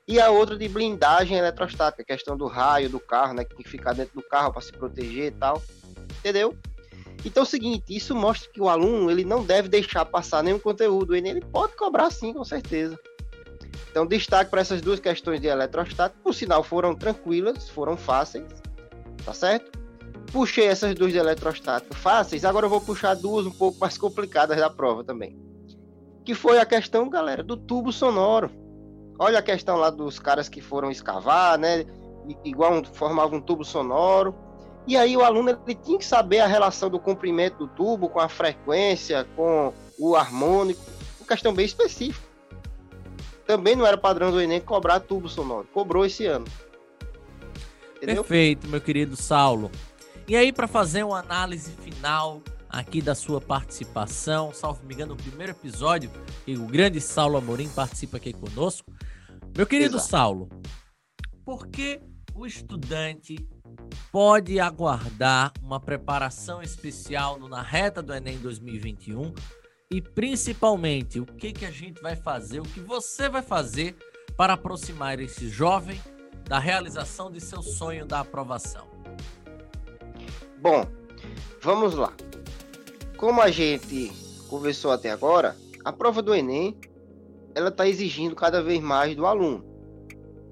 e 0.08 0.20
a 0.20 0.30
outra 0.30 0.58
de 0.58 0.68
blindagem 0.68 1.38
eletrostática, 1.38 2.04
questão 2.04 2.36
do 2.36 2.48
raio 2.48 2.90
do 2.90 3.00
carro, 3.00 3.34
né, 3.34 3.44
que 3.44 3.56
tem 3.56 3.64
que 3.64 3.70
ficar 3.70 3.94
dentro 3.94 4.16
do 4.16 4.28
carro 4.28 4.52
para 4.54 4.62
se 4.62 4.72
proteger 4.72 5.26
e 5.26 5.32
tal. 5.32 5.62
Entendeu? 6.20 6.58
Então 7.26 7.44
é 7.44 7.46
o 7.46 7.50
seguinte, 7.50 7.84
isso 7.90 8.16
mostra 8.16 8.50
que 8.52 8.62
o 8.62 8.70
aluno 8.70 9.12
ele 9.12 9.26
não 9.26 9.44
deve 9.44 9.68
deixar 9.68 10.06
passar 10.06 10.42
nenhum 10.42 10.60
conteúdo, 10.60 11.16
ele, 11.16 11.30
ele 11.30 11.42
pode 11.42 11.76
cobrar 11.76 12.10
sim, 12.12 12.34
com 12.34 12.46
certeza. 12.46 12.98
Então 13.92 14.06
destaque 14.06 14.50
para 14.50 14.62
essas 14.62 14.82
duas 14.82 15.00
questões 15.00 15.42
de 15.42 15.48
eletrostática, 15.48 16.20
por 16.24 16.34
sinal 16.34 16.64
foram 16.64 16.96
tranquilas, 16.96 17.70
foram 17.70 17.98
fáceis, 17.98 18.46
tá 19.26 19.34
certo? 19.34 19.79
Puxei 20.32 20.68
essas 20.68 20.96
duas 20.96 21.12
de 21.12 21.18
eletrostático 21.18 21.96
fáceis, 21.96 22.46
agora 22.46 22.66
eu 22.66 22.70
vou 22.70 22.82
puxar 22.82 23.16
duas 23.16 23.46
um 23.46 23.52
pouco 23.52 23.80
mais 23.80 23.98
complicadas 23.98 24.58
da 24.58 24.70
prova 24.70 25.04
também. 25.04 25.38
Que 26.24 26.34
foi 26.34 26.60
a 26.60 26.66
questão, 26.66 27.10
galera, 27.10 27.44
do 27.44 27.58
tubo 27.58 27.92
sonoro. 27.92 28.52
Olha 29.18 29.40
a 29.40 29.42
questão 29.42 29.76
lá 29.76 29.90
dos 29.90 30.20
caras 30.20 30.48
que 30.48 30.62
foram 30.62 30.90
escavar, 30.90 31.58
né? 31.58 31.86
Igual 32.46 32.84
formavam 32.94 33.40
um 33.40 33.42
tubo 33.42 33.66
sonoro. 33.66 34.36
E 34.88 34.96
aí 34.96 35.16
o 35.18 35.24
aluno 35.24 35.50
ele 35.50 35.76
tinha 35.76 35.98
que 35.98 36.06
saber 36.06 36.40
a 36.40 36.48
relação 36.48 36.90
do 36.90 37.00
comprimento 37.00 37.58
do 37.58 37.68
tubo 37.68 38.10
com 38.10 38.20
a 38.20 38.30
frequência, 38.30 39.28
com 39.36 39.74
o 39.98 40.16
harmônico, 40.16 40.82
uma 41.20 41.28
questão 41.28 41.54
bem 41.54 41.66
específica. 41.66 42.28
Também 43.46 43.76
não 43.76 43.86
era 43.86 43.98
padrão 43.98 44.32
do 44.32 44.40
Enem 44.40 44.62
cobrar 44.62 45.00
tubo 45.00 45.28
sonoro. 45.28 45.68
Cobrou 45.74 46.06
esse 46.06 46.26
ano. 46.26 46.46
Entendeu? 47.98 48.24
Perfeito, 48.24 48.68
meu 48.68 48.80
querido 48.80 49.16
Saulo. 49.16 49.70
E 50.30 50.36
aí, 50.36 50.54
para 50.54 50.68
fazer 50.68 51.04
uma 51.04 51.18
análise 51.18 51.72
final 51.72 52.44
aqui 52.70 53.02
da 53.02 53.16
sua 53.16 53.42
participação, 53.42 54.54
salvo 54.54 54.86
me 54.86 54.94
engano, 54.94 55.16
no 55.16 55.24
primeiro 55.24 55.54
episódio, 55.54 56.12
que 56.46 56.56
o 56.56 56.68
grande 56.68 57.02
Saulo 57.02 57.36
Amorim 57.36 57.68
participa 57.68 58.18
aqui 58.18 58.32
conosco. 58.32 58.94
Meu 59.58 59.66
querido 59.66 59.98
Exato. 59.98 60.12
Saulo, 60.12 60.50
por 61.44 61.66
que 61.66 62.00
o 62.36 62.46
estudante 62.46 63.44
pode 64.12 64.60
aguardar 64.60 65.52
uma 65.64 65.80
preparação 65.80 66.62
especial 66.62 67.40
no 67.40 67.50
Na 67.50 67.64
Reta 67.64 68.00
do 68.00 68.14
Enem 68.14 68.38
2021 68.38 69.34
e 69.90 70.00
principalmente 70.00 71.20
o 71.20 71.26
que, 71.26 71.52
que 71.52 71.66
a 71.66 71.72
gente 71.72 72.00
vai 72.04 72.16
fazer, 72.16 72.60
o 72.60 72.64
que 72.66 72.80
você 72.80 73.28
vai 73.30 73.42
fazer 73.42 73.98
para 74.38 74.54
aproximar 74.54 75.20
esse 75.20 75.50
jovem 75.50 76.00
da 76.48 76.60
realização 76.60 77.32
de 77.32 77.42
seu 77.42 77.64
sonho 77.64 78.06
da 78.06 78.20
aprovação? 78.20 78.99
Bom, 80.62 80.86
vamos 81.62 81.96
lá. 81.96 82.12
Como 83.16 83.42
a 83.42 83.50
gente 83.50 84.12
conversou 84.50 84.92
até 84.92 85.10
agora, 85.10 85.56
a 85.86 85.94
prova 85.94 86.22
do 86.22 86.36
Enem 86.36 86.78
ela 87.56 87.70
está 87.70 87.88
exigindo 87.88 88.36
cada 88.36 88.62
vez 88.62 88.82
mais 88.82 89.16
do 89.16 89.26
aluno. 89.26 89.64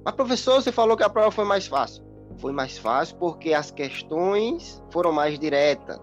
Mas 0.05 0.15
professor, 0.15 0.61
você 0.61 0.71
falou 0.71 0.95
que 0.95 1.03
a 1.03 1.09
prova 1.09 1.29
foi 1.29 1.43
mais 1.43 1.67
fácil. 1.67 2.05
Foi 2.37 2.53
mais 2.53 2.77
fácil 2.77 3.17
porque 3.17 3.53
as 3.53 3.69
questões 3.69 4.81
foram 4.91 5.11
mais 5.11 5.37
diretas. 5.37 5.99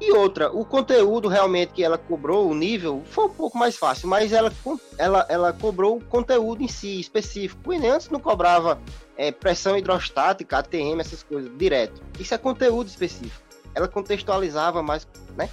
E 0.00 0.12
outra, 0.12 0.50
o 0.50 0.64
conteúdo 0.64 1.28
realmente 1.28 1.74
que 1.74 1.84
ela 1.84 1.98
cobrou, 1.98 2.48
o 2.48 2.54
nível, 2.54 3.02
foi 3.04 3.26
um 3.26 3.30
pouco 3.30 3.58
mais 3.58 3.76
fácil, 3.76 4.08
mas 4.08 4.32
ela, 4.32 4.50
ela, 4.96 5.26
ela 5.28 5.52
cobrou 5.52 5.98
o 5.98 6.04
conteúdo 6.04 6.62
em 6.62 6.68
si, 6.68 6.98
específico. 6.98 7.68
O 7.68 7.72
Enem 7.72 7.90
antes 7.90 8.08
não 8.08 8.18
cobrava 8.18 8.80
é, 9.14 9.30
pressão 9.30 9.76
hidrostática, 9.76 10.58
ATM, 10.58 11.00
essas 11.00 11.22
coisas, 11.22 11.50
direto. 11.58 12.00
Isso 12.18 12.32
é 12.32 12.38
conteúdo 12.38 12.86
específico. 12.86 13.44
Ela 13.74 13.86
contextualizava 13.86 14.82
mais, 14.82 15.06
né? 15.36 15.50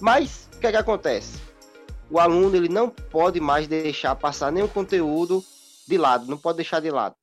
Mas 0.00 0.48
o 0.54 0.60
que, 0.60 0.68
é 0.68 0.70
que 0.70 0.76
acontece? 0.76 1.40
O 2.08 2.20
aluno 2.20 2.54
ele 2.54 2.68
não 2.68 2.88
pode 2.88 3.40
mais 3.40 3.66
deixar 3.66 4.14
passar 4.14 4.52
nenhum 4.52 4.68
conteúdo 4.68 5.42
de 5.86 5.98
lado, 5.98 6.26
não 6.26 6.38
pode 6.38 6.56
deixar 6.56 6.80
de 6.80 6.90
lado. 6.90 7.16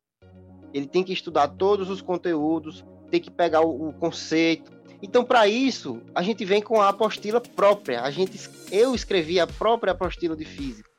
Ele 0.74 0.86
tem 0.86 1.04
que 1.04 1.14
estudar 1.14 1.48
todos 1.48 1.90
os 1.90 2.02
conteúdos, 2.02 2.84
tem 3.10 3.22
que 3.22 3.32
pegar 3.32 3.62
o, 3.62 3.90
o 3.90 3.94
conceito. 3.94 4.81
Então, 5.02 5.24
para 5.24 5.48
isso, 5.48 6.02
a 6.14 6.22
gente 6.22 6.46
vem 6.46 6.62
com 6.62 6.80
a 6.80 6.90
apostila 6.90 7.42
própria. 7.42 8.02
A 8.02 8.12
gente, 8.12 8.40
eu 8.72 8.94
escrevi 8.94 9.40
a 9.40 9.48
própria 9.48 9.94
apostila 9.94 10.36
de 10.36 10.46
física. 10.46 10.90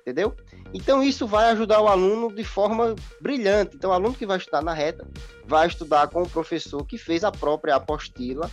Entendeu? 0.00 0.34
Então 0.74 1.00
isso 1.00 1.24
vai 1.24 1.52
ajudar 1.52 1.80
o 1.80 1.86
aluno 1.86 2.34
de 2.34 2.42
forma 2.42 2.96
brilhante. 3.20 3.76
Então 3.76 3.90
o 3.90 3.92
aluno 3.92 4.12
que 4.12 4.26
vai 4.26 4.38
estudar 4.38 4.60
na 4.60 4.74
reta 4.74 5.06
vai 5.46 5.68
estudar 5.68 6.08
com 6.08 6.22
o 6.22 6.28
professor 6.28 6.84
que 6.84 6.98
fez 6.98 7.22
a 7.22 7.30
própria 7.30 7.76
apostila, 7.76 8.50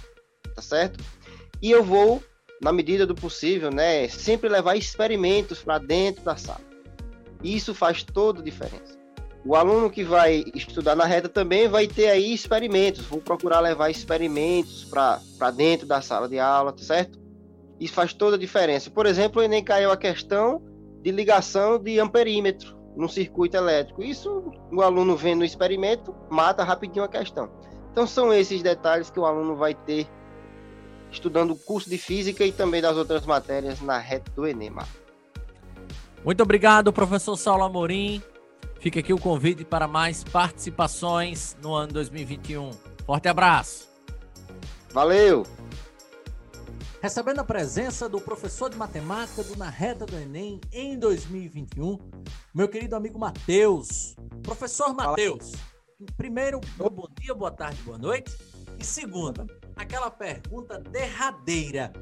tá 0.55 0.61
certo? 0.61 1.03
E 1.59 1.71
eu 1.71 1.83
vou, 1.83 2.23
na 2.61 2.71
medida 2.71 3.07
do 3.07 3.15
possível, 3.15 3.71
né, 3.71 4.07
sempre 4.07 4.47
levar 4.47 4.75
experimentos 4.75 5.63
para 5.63 5.79
dentro 5.79 6.23
da 6.23 6.35
sala. 6.35 6.61
Isso 7.43 7.73
faz 7.73 8.03
toda 8.03 8.39
a 8.39 8.43
diferença. 8.43 9.00
O 9.43 9.55
aluno 9.55 9.89
que 9.89 10.03
vai 10.03 10.43
estudar 10.53 10.95
na 10.95 11.05
reta 11.05 11.27
também 11.27 11.67
vai 11.67 11.87
ter 11.87 12.09
aí 12.09 12.31
experimentos. 12.31 13.05
Vou 13.05 13.19
procurar 13.19 13.59
levar 13.59 13.89
experimentos 13.89 14.85
para 14.85 15.51
dentro 15.51 15.87
da 15.87 15.99
sala 15.99 16.29
de 16.29 16.37
aula, 16.37 16.71
tá 16.71 16.83
certo? 16.83 17.19
Isso 17.79 17.93
faz 17.93 18.13
toda 18.13 18.35
a 18.35 18.39
diferença. 18.39 18.91
Por 18.91 19.07
exemplo, 19.07 19.41
o 19.41 19.43
Enem 19.43 19.63
caiu 19.63 19.91
a 19.91 19.97
questão 19.97 20.61
de 21.01 21.09
ligação 21.09 21.79
de 21.79 21.99
amperímetro 21.99 22.77
no 22.95 23.09
circuito 23.09 23.57
elétrico. 23.57 24.03
Isso, 24.03 24.51
o 24.71 24.81
aluno 24.83 25.15
vendo 25.15 25.41
o 25.41 25.45
experimento, 25.45 26.13
mata 26.29 26.63
rapidinho 26.63 27.03
a 27.03 27.07
questão. 27.07 27.49
Então, 27.91 28.05
são 28.05 28.31
esses 28.31 28.61
detalhes 28.61 29.09
que 29.09 29.19
o 29.19 29.25
aluno 29.25 29.55
vai 29.55 29.73
ter 29.73 30.07
estudando 31.09 31.51
o 31.51 31.55
curso 31.55 31.89
de 31.89 31.97
Física 31.97 32.45
e 32.45 32.51
também 32.51 32.81
das 32.81 32.95
outras 32.95 33.25
matérias 33.25 33.81
na 33.81 33.97
reta 33.97 34.31
do 34.35 34.45
Enem. 34.45 34.71
Muito 36.23 36.43
obrigado, 36.43 36.93
professor 36.93 37.35
Saulo 37.35 37.63
Amorim. 37.63 38.21
Fica 38.81 38.99
aqui 38.99 39.13
o 39.13 39.19
convite 39.19 39.63
para 39.63 39.87
mais 39.87 40.23
participações 40.23 41.55
no 41.61 41.71
ano 41.71 41.93
2021. 41.93 42.71
Forte 43.05 43.27
abraço. 43.27 43.87
Valeu! 44.91 45.45
Recebendo 46.99 47.41
a 47.41 47.43
presença 47.43 48.09
do 48.09 48.19
professor 48.19 48.71
de 48.71 48.77
matemática 48.77 49.43
do 49.43 49.55
Na 49.55 49.69
Reta 49.69 50.03
do 50.03 50.17
Enem 50.17 50.59
em 50.71 50.97
2021, 50.97 51.99
meu 52.55 52.67
querido 52.67 52.95
amigo 52.95 53.19
Matheus. 53.19 54.15
Professor 54.41 54.91
Matheus, 54.95 55.51
primeiro, 56.17 56.59
bom 56.75 57.07
dia, 57.19 57.35
boa 57.35 57.51
tarde, 57.51 57.79
boa 57.83 57.99
noite. 57.99 58.35
E 58.79 58.83
segundo, 58.83 59.45
aquela 59.75 60.09
pergunta 60.09 60.79
derradeira 60.79 61.93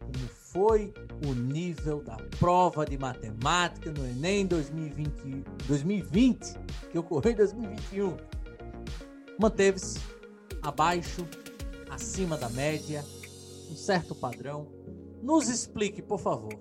como 0.00 0.28
foi 0.52 0.92
o 1.26 1.34
nível 1.34 2.02
da 2.02 2.16
prova 2.38 2.86
de 2.86 2.96
matemática 2.96 3.92
no 3.92 4.06
Enem 4.06 4.46
2020, 4.46 5.44
2020 5.66 6.54
que 6.90 6.98
ocorreu 6.98 7.32
em 7.32 7.36
2021. 7.36 8.16
Manteve-se 9.38 10.00
abaixo, 10.62 11.26
acima 11.90 12.36
da 12.36 12.48
média, 12.48 13.04
um 13.70 13.76
certo 13.76 14.14
padrão. 14.14 14.66
Nos 15.22 15.48
explique, 15.48 16.00
por 16.00 16.18
favor. 16.18 16.52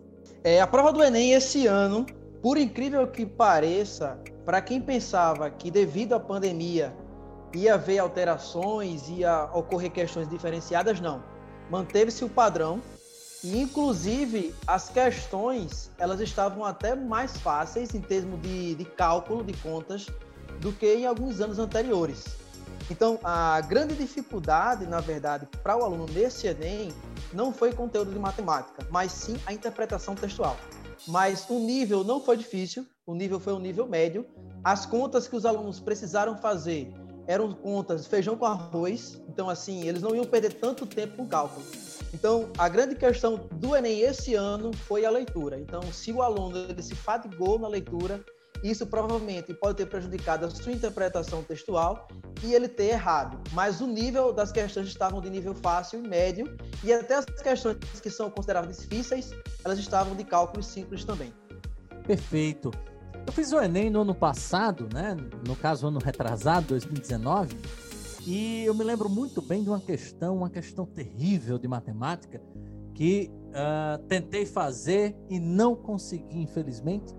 É, 0.44 0.60
a 0.60 0.68
prova 0.68 0.92
do 0.92 1.02
Enem 1.02 1.32
esse 1.32 1.66
ano, 1.66 2.06
por 2.42 2.58
incrível 2.58 3.08
que 3.08 3.26
pareça, 3.26 4.20
para 4.46 4.62
quem 4.62 4.82
pensava 4.82 5.50
que 5.50 5.72
devido 5.72 6.14
à 6.14 6.20
pandemia 6.20 6.94
ia 7.56 7.76
haver 7.76 8.00
alterações, 8.00 9.08
ia 9.08 9.46
ocorrer 9.54 9.92
questões 9.92 10.28
diferenciadas, 10.28 11.00
não. 11.00 11.24
Manteve-se 11.70 12.24
o 12.24 12.30
padrão, 12.30 12.82
e, 13.48 13.62
inclusive, 13.62 14.54
as 14.66 14.90
questões 14.90 15.90
elas 15.98 16.20
estavam 16.20 16.66
até 16.66 16.96
mais 16.96 17.38
fáceis 17.38 17.96
em 17.96 18.02
termos 18.02 18.42
de, 18.42 18.76
de 18.76 18.84
cálculo 18.84 19.44
de 19.44 19.54
contas 19.58 20.08
do 20.60 20.74
que 20.74 20.96
em 20.96 21.06
alguns 21.06 21.40
anos 21.40 21.58
anteriores. 21.58 22.26
Então, 22.92 23.20
a 23.24 23.62
grande 23.62 23.96
dificuldade, 23.96 24.86
na 24.86 25.00
verdade, 25.00 25.48
para 25.64 25.78
o 25.78 25.84
aluno 25.84 26.06
nesse 26.14 26.48
Enem 26.48 26.92
não 27.34 27.54
foi 27.54 27.72
conteúdo 27.74 28.12
de 28.12 28.20
matemática, 28.20 28.86
mas 28.90 29.12
sim 29.12 29.38
a 29.46 29.54
interpretação 29.54 30.14
textual. 30.14 30.58
Mas 31.08 31.46
o 31.50 31.60
nível 31.60 32.04
não 32.04 32.20
foi 32.20 32.36
difícil, 32.36 32.86
o 33.06 33.14
nível 33.14 33.40
foi 33.40 33.54
um 33.54 33.60
nível 33.60 33.88
médio. 33.88 34.26
As 34.64 34.86
contas 34.86 35.28
que 35.28 35.36
os 35.36 35.46
alunos 35.46 35.80
precisaram 35.80 36.38
fazer 36.38 36.94
eram 37.28 37.54
contas 37.54 38.08
feijão 38.08 38.38
com 38.38 38.46
arroz, 38.46 39.22
então 39.30 39.50
assim, 39.50 39.88
eles 39.88 40.02
não 40.02 40.16
iam 40.16 40.26
perder 40.26 40.54
tanto 40.54 40.86
tempo 40.86 41.18
com 41.18 41.28
cálculo. 41.28 41.66
Então, 42.18 42.52
a 42.58 42.68
grande 42.68 42.96
questão 42.96 43.48
do 43.52 43.76
Enem 43.76 44.02
esse 44.02 44.34
ano 44.34 44.74
foi 44.74 45.06
a 45.06 45.10
leitura. 45.12 45.60
Então, 45.60 45.84
se 45.94 46.12
o 46.12 46.24
aluno 46.24 46.58
ele 46.58 46.82
se 46.82 46.96
fatigou 46.96 47.60
na 47.60 47.68
leitura, 47.68 48.26
isso 48.64 48.88
provavelmente 48.88 49.54
pode 49.54 49.78
ter 49.78 49.86
prejudicado 49.86 50.48
a 50.48 50.50
sua 50.50 50.72
interpretação 50.72 51.44
textual 51.44 52.08
e 52.44 52.56
ele 52.56 52.68
ter 52.68 52.86
errado. 52.86 53.40
Mas 53.54 53.82
o 53.82 53.86
nível 53.86 54.34
das 54.34 54.52
questões 54.52 54.88
estavam 54.88 55.22
de 55.22 55.30
nível 55.30 55.54
fácil 55.54 56.04
e 56.04 56.08
médio, 56.08 56.58
e 56.84 56.92
até 56.92 57.18
as 57.18 57.26
questões 57.26 57.78
que 58.02 58.10
são 58.10 58.32
consideradas 58.32 58.80
difíceis, 58.80 59.30
elas 59.64 59.78
estavam 59.78 60.16
de 60.16 60.24
cálculo 60.24 60.64
simples 60.64 61.06
também. 61.06 61.32
Perfeito. 62.08 62.72
Eu 63.28 63.32
fiz 63.32 63.52
o 63.52 63.62
Enem 63.62 63.92
no 63.92 64.02
ano 64.02 64.16
passado, 64.16 64.90
né? 64.92 65.16
No 65.48 65.56
caso, 65.56 65.86
ano 65.86 66.00
retrasado, 66.00 66.70
2019 66.70 67.87
e 68.30 68.66
eu 68.66 68.76
me 68.76 68.84
lembro 68.84 69.08
muito 69.08 69.42
bem 69.42 69.64
de 69.64 69.70
uma 69.70 69.80
questão, 69.80 70.36
uma 70.36 70.50
questão 70.50 70.86
terrível 70.86 71.58
de 71.58 71.66
matemática, 71.66 72.42
que 72.94 73.32
uh, 73.32 74.04
tentei 74.06 74.46
fazer 74.46 75.16
e 75.30 75.40
não 75.40 75.74
consegui, 75.74 76.42
infelizmente. 76.42 77.16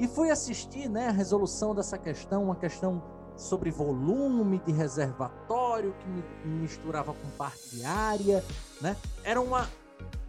E 0.00 0.08
fui 0.08 0.32
assistir 0.32 0.88
né, 0.88 1.06
a 1.06 1.12
resolução 1.12 1.76
dessa 1.76 1.96
questão, 1.96 2.42
uma 2.42 2.56
questão 2.56 3.00
sobre 3.36 3.70
volume 3.70 4.60
de 4.66 4.72
reservatório, 4.72 5.94
que 6.00 6.08
me 6.48 6.60
misturava 6.62 7.14
com 7.14 7.30
parte 7.36 7.76
de 7.76 7.84
área. 7.84 8.44
Né? 8.82 8.96
Era 9.22 9.40
uma 9.40 9.68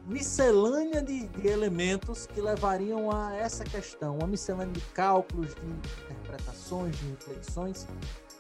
miscelânea 0.06 1.02
de, 1.02 1.28
de 1.28 1.48
elementos 1.48 2.28
que 2.28 2.40
levariam 2.40 3.10
a 3.12 3.34
essa 3.36 3.64
questão, 3.64 4.18
uma 4.18 4.28
miscelânea 4.28 4.74
de 4.74 4.82
cálculos, 4.94 5.56
de 5.56 5.66
interpretações, 5.66 6.96
de 7.00 7.10
reflexões. 7.10 7.88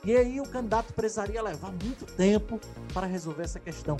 E 0.03 0.15
aí 0.15 0.39
o 0.39 0.43
candidato 0.43 0.93
precisaria 0.93 1.41
levar 1.41 1.71
muito 1.71 2.05
tempo 2.05 2.59
para 2.93 3.05
resolver 3.05 3.43
essa 3.43 3.59
questão. 3.59 3.97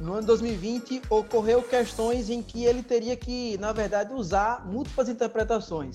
No 0.00 0.14
ano 0.14 0.26
2020 0.26 1.02
ocorreu 1.10 1.62
questões 1.62 2.30
em 2.30 2.42
que 2.42 2.64
ele 2.64 2.82
teria 2.82 3.16
que, 3.16 3.58
na 3.58 3.72
verdade, 3.72 4.14
usar 4.14 4.66
múltiplas 4.66 5.08
interpretações. 5.08 5.94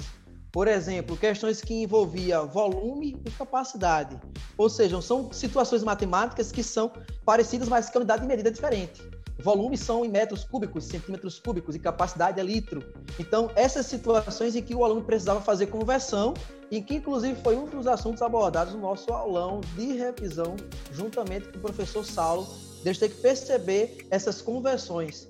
Por 0.51 0.67
exemplo, 0.67 1.17
questões 1.17 1.59
que 1.59 1.83
envolvia 1.83 2.41
volume 2.41 3.21
e 3.25 3.31
capacidade. 3.31 4.17
Ou 4.57 4.69
seja, 4.69 5.01
são 5.01 5.31
situações 5.33 5.83
matemáticas 5.83 6.51
que 6.51 6.63
são 6.63 6.91
parecidas, 7.25 7.67
mas 7.67 7.93
a 7.93 7.97
unidade 7.97 8.21
de 8.21 8.27
medida 8.27 8.49
diferente. 8.49 9.01
Volume 9.37 9.77
são 9.77 10.05
em 10.05 10.09
metros 10.09 10.43
cúbicos, 10.43 10.85
centímetros 10.85 11.39
cúbicos 11.39 11.75
e 11.75 11.79
capacidade 11.79 12.39
é 12.39 12.43
litro. 12.43 12.81
Então, 13.19 13.51
essas 13.55 13.85
situações 13.85 14.55
em 14.55 14.61
que 14.61 14.73
o 14.73 14.83
aluno 14.83 15.03
precisava 15.03 15.41
fazer 15.41 15.67
conversão 15.67 16.33
e 16.71 16.81
que, 16.81 16.95
inclusive, 16.95 17.39
foi 17.41 17.55
um 17.55 17.65
dos 17.65 17.85
assuntos 17.85 18.21
abordados 18.21 18.73
no 18.73 18.79
nosso 18.79 19.11
aulão 19.11 19.61
de 19.75 19.93
revisão, 19.93 20.55
juntamente 20.91 21.49
com 21.49 21.57
o 21.57 21.61
professor 21.61 22.05
Saulo, 22.05 22.47
desde 22.83 23.01
ter 23.01 23.09
que 23.09 23.21
perceber 23.21 24.07
essas 24.09 24.41
conversões. 24.41 25.29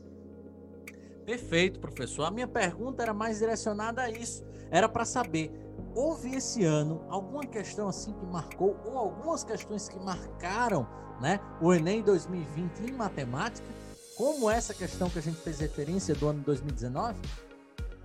Perfeito, 1.26 1.80
professor. 1.80 2.26
A 2.26 2.32
minha 2.32 2.48
pergunta 2.48 3.02
era 3.02 3.14
mais 3.14 3.40
direcionada 3.40 4.04
a 4.04 4.10
isso. 4.10 4.46
Era 4.70 4.88
para 4.88 5.04
saber, 5.04 5.52
houve 5.96 6.36
esse 6.36 6.64
ano 6.64 7.04
alguma 7.10 7.46
questão 7.46 7.88
assim 7.88 8.14
que 8.14 8.26
marcou, 8.26 8.78
ou 8.86 8.98
algumas 8.98 9.44
questões 9.44 9.90
que 9.90 9.98
marcaram 10.00 10.88
né, 11.20 11.40
o 11.60 11.74
Enem 11.74 12.04
2020 12.04 12.80
em 12.82 12.92
matemática? 12.92 13.66
Como 14.16 14.50
essa 14.50 14.74
questão 14.74 15.10
que 15.10 15.20
a 15.20 15.22
gente 15.22 15.38
fez 15.38 15.60
referência 15.60 16.16
do 16.16 16.28
ano 16.28 16.42
2019? 16.46 17.18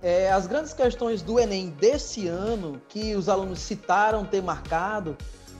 É, 0.03 0.31
as 0.31 0.47
grandes 0.47 0.73
questões 0.73 1.21
do 1.21 1.39
Enem 1.39 1.69
desse 1.69 2.27
ano, 2.27 2.81
que 2.89 3.15
os 3.15 3.29
alunos 3.29 3.59
citaram 3.59 4.25
ter 4.25 4.41
marcado, 4.41 5.15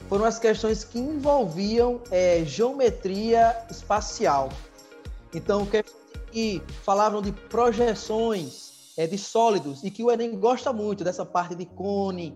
foram 0.09 0.25
as 0.25 0.39
questões 0.39 0.83
que 0.83 0.99
envolviam 0.99 2.01
é, 2.11 2.43
geometria 2.43 3.55
espacial. 3.69 4.49
Então, 5.33 5.67
que 6.31 6.61
falavam 6.83 7.21
de 7.21 7.31
projeções 7.31 8.93
é, 8.97 9.07
de 9.07 9.17
sólidos 9.17 9.83
e 9.83 9.91
que 9.91 10.03
o 10.03 10.11
Enem 10.11 10.37
gosta 10.37 10.73
muito 10.73 11.03
dessa 11.03 11.25
parte 11.25 11.55
de 11.55 11.65
cone, 11.65 12.35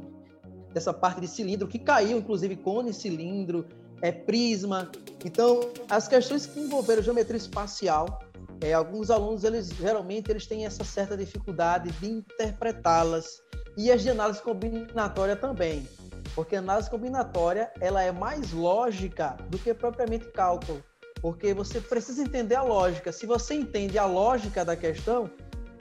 dessa 0.74 0.94
parte 0.94 1.20
de 1.20 1.28
cilindro, 1.28 1.68
que 1.68 1.80
caiu, 1.80 2.18
inclusive, 2.18 2.56
cone, 2.56 2.94
cilindro, 2.94 3.66
é 4.02 4.12
prisma. 4.12 4.92
Então, 5.24 5.72
as 5.90 6.08
questões 6.08 6.46
que 6.46 6.60
envolveram 6.60 7.02
geometria 7.02 7.38
espacial, 7.38 8.20
é, 8.62 8.74
alguns 8.74 9.10
alunos 9.10 9.44
eles 9.44 9.70
geralmente 9.70 10.30
eles 10.30 10.46
têm 10.46 10.66
essa 10.66 10.84
certa 10.84 11.18
dificuldade 11.18 11.92
de 11.94 12.10
interpretá-las 12.10 13.42
e 13.78 13.92
as 13.92 14.02
de 14.02 14.10
análise 14.10 14.42
combinatória 14.42 15.36
também, 15.36 15.88
porque 16.34 16.56
a 16.56 16.60
análise 16.60 16.90
combinatória 16.90 17.72
ela 17.82 18.02
é 18.02 18.12
mais 18.12 18.52
lógica 18.52 19.36
do 19.50 19.58
que 19.58 19.74
propriamente 19.74 20.32
cálculo, 20.32 20.84
porque 21.22 21.54
você 21.54 21.82
precisa 21.82 22.22
entender 22.22 22.56
a 22.56 22.64
lógica. 22.64 23.12
Se 23.12 23.26
você 23.26 23.56
entende 23.56 23.98
a 23.98 24.06
lógica 24.06 24.64
da 24.64 24.76
questão, 24.76 25.30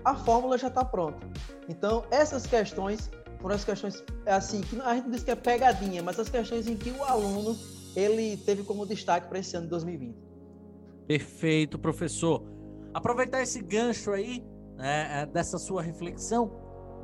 a 0.04 0.14
fórmula 0.14 0.58
já 0.58 0.68
está 0.68 0.84
pronta. 0.84 1.26
Então, 1.68 2.04
essas 2.10 2.46
questões 2.46 3.10
foram 3.40 3.54
as 3.54 3.64
questões 3.64 4.02
assim 4.26 4.60
que 4.62 4.80
a 4.80 4.94
gente 4.94 5.10
diz 5.10 5.22
que 5.22 5.30
é 5.30 5.34
pegadinha, 5.34 6.02
mas 6.02 6.18
as 6.18 6.28
questões 6.28 6.66
em 6.66 6.76
que 6.76 6.90
o 6.90 7.04
aluno 7.04 7.56
ele 7.96 8.36
teve 8.36 8.62
como 8.62 8.86
destaque 8.86 9.28
para 9.28 9.38
esse 9.38 9.56
ano 9.56 9.66
de 9.66 9.70
2020. 9.70 10.16
Perfeito, 11.06 11.78
professor. 11.78 12.42
Aproveitar 12.92 13.42
esse 13.42 13.60
gancho 13.60 14.10
aí, 14.12 14.44
né, 14.76 15.22
é, 15.22 15.26
dessa 15.26 15.58
sua 15.58 15.82
reflexão, 15.82 16.50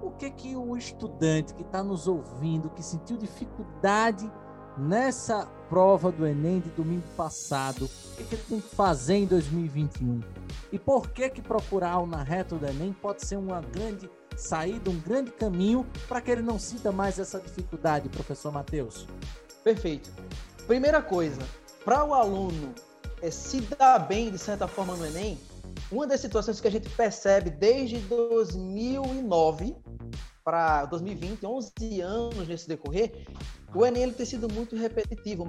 o 0.02 0.10
que 0.12 0.30
que 0.30 0.56
o 0.56 0.76
estudante 0.76 1.54
que 1.54 1.62
está 1.62 1.82
nos 1.82 2.08
ouvindo, 2.08 2.70
que 2.70 2.82
sentiu 2.82 3.16
dificuldade 3.16 4.30
nessa 4.78 5.46
prova 5.68 6.10
do 6.10 6.26
Enem 6.26 6.60
de 6.60 6.70
domingo 6.70 7.06
passado, 7.16 7.84
o 7.84 8.16
que, 8.16 8.24
que 8.24 8.34
ele 8.34 8.42
tem 8.48 8.60
que 8.60 8.74
fazer 8.74 9.16
em 9.16 9.26
2021? 9.26 10.20
E 10.72 10.78
por 10.78 11.10
que 11.10 11.28
que 11.28 11.42
procurar 11.42 11.98
o 11.98 12.06
na 12.06 12.22
reta 12.22 12.56
do 12.56 12.66
Enem 12.66 12.92
pode 12.92 13.24
ser 13.24 13.36
uma 13.36 13.60
grande 13.60 14.10
saída, 14.36 14.90
um 14.90 14.98
grande 14.98 15.30
caminho 15.32 15.86
para 16.08 16.20
que 16.20 16.30
ele 16.30 16.42
não 16.42 16.58
sinta 16.58 16.90
mais 16.90 17.18
essa 17.18 17.38
dificuldade, 17.38 18.08
professor 18.08 18.52
Matheus? 18.52 19.06
Perfeito. 19.62 20.10
Primeira 20.70 21.02
coisa, 21.02 21.40
para 21.84 22.04
o 22.04 22.14
aluno 22.14 22.72
é, 23.20 23.28
se 23.28 23.60
dar 23.60 23.98
bem, 23.98 24.30
de 24.30 24.38
certa 24.38 24.68
forma, 24.68 24.94
no 24.94 25.04
Enem, 25.04 25.36
uma 25.90 26.06
das 26.06 26.20
situações 26.20 26.60
que 26.60 26.68
a 26.68 26.70
gente 26.70 26.88
percebe 26.90 27.50
desde 27.50 27.98
2009 27.98 29.74
para 30.44 30.84
2020, 30.84 31.44
11 31.44 32.00
anos 32.00 32.46
nesse 32.46 32.68
decorrer, 32.68 33.26
o 33.74 33.84
Enem 33.84 34.04
ele 34.04 34.12
tem 34.12 34.24
sido 34.24 34.48
muito 34.48 34.76
repetitivo 34.76 35.44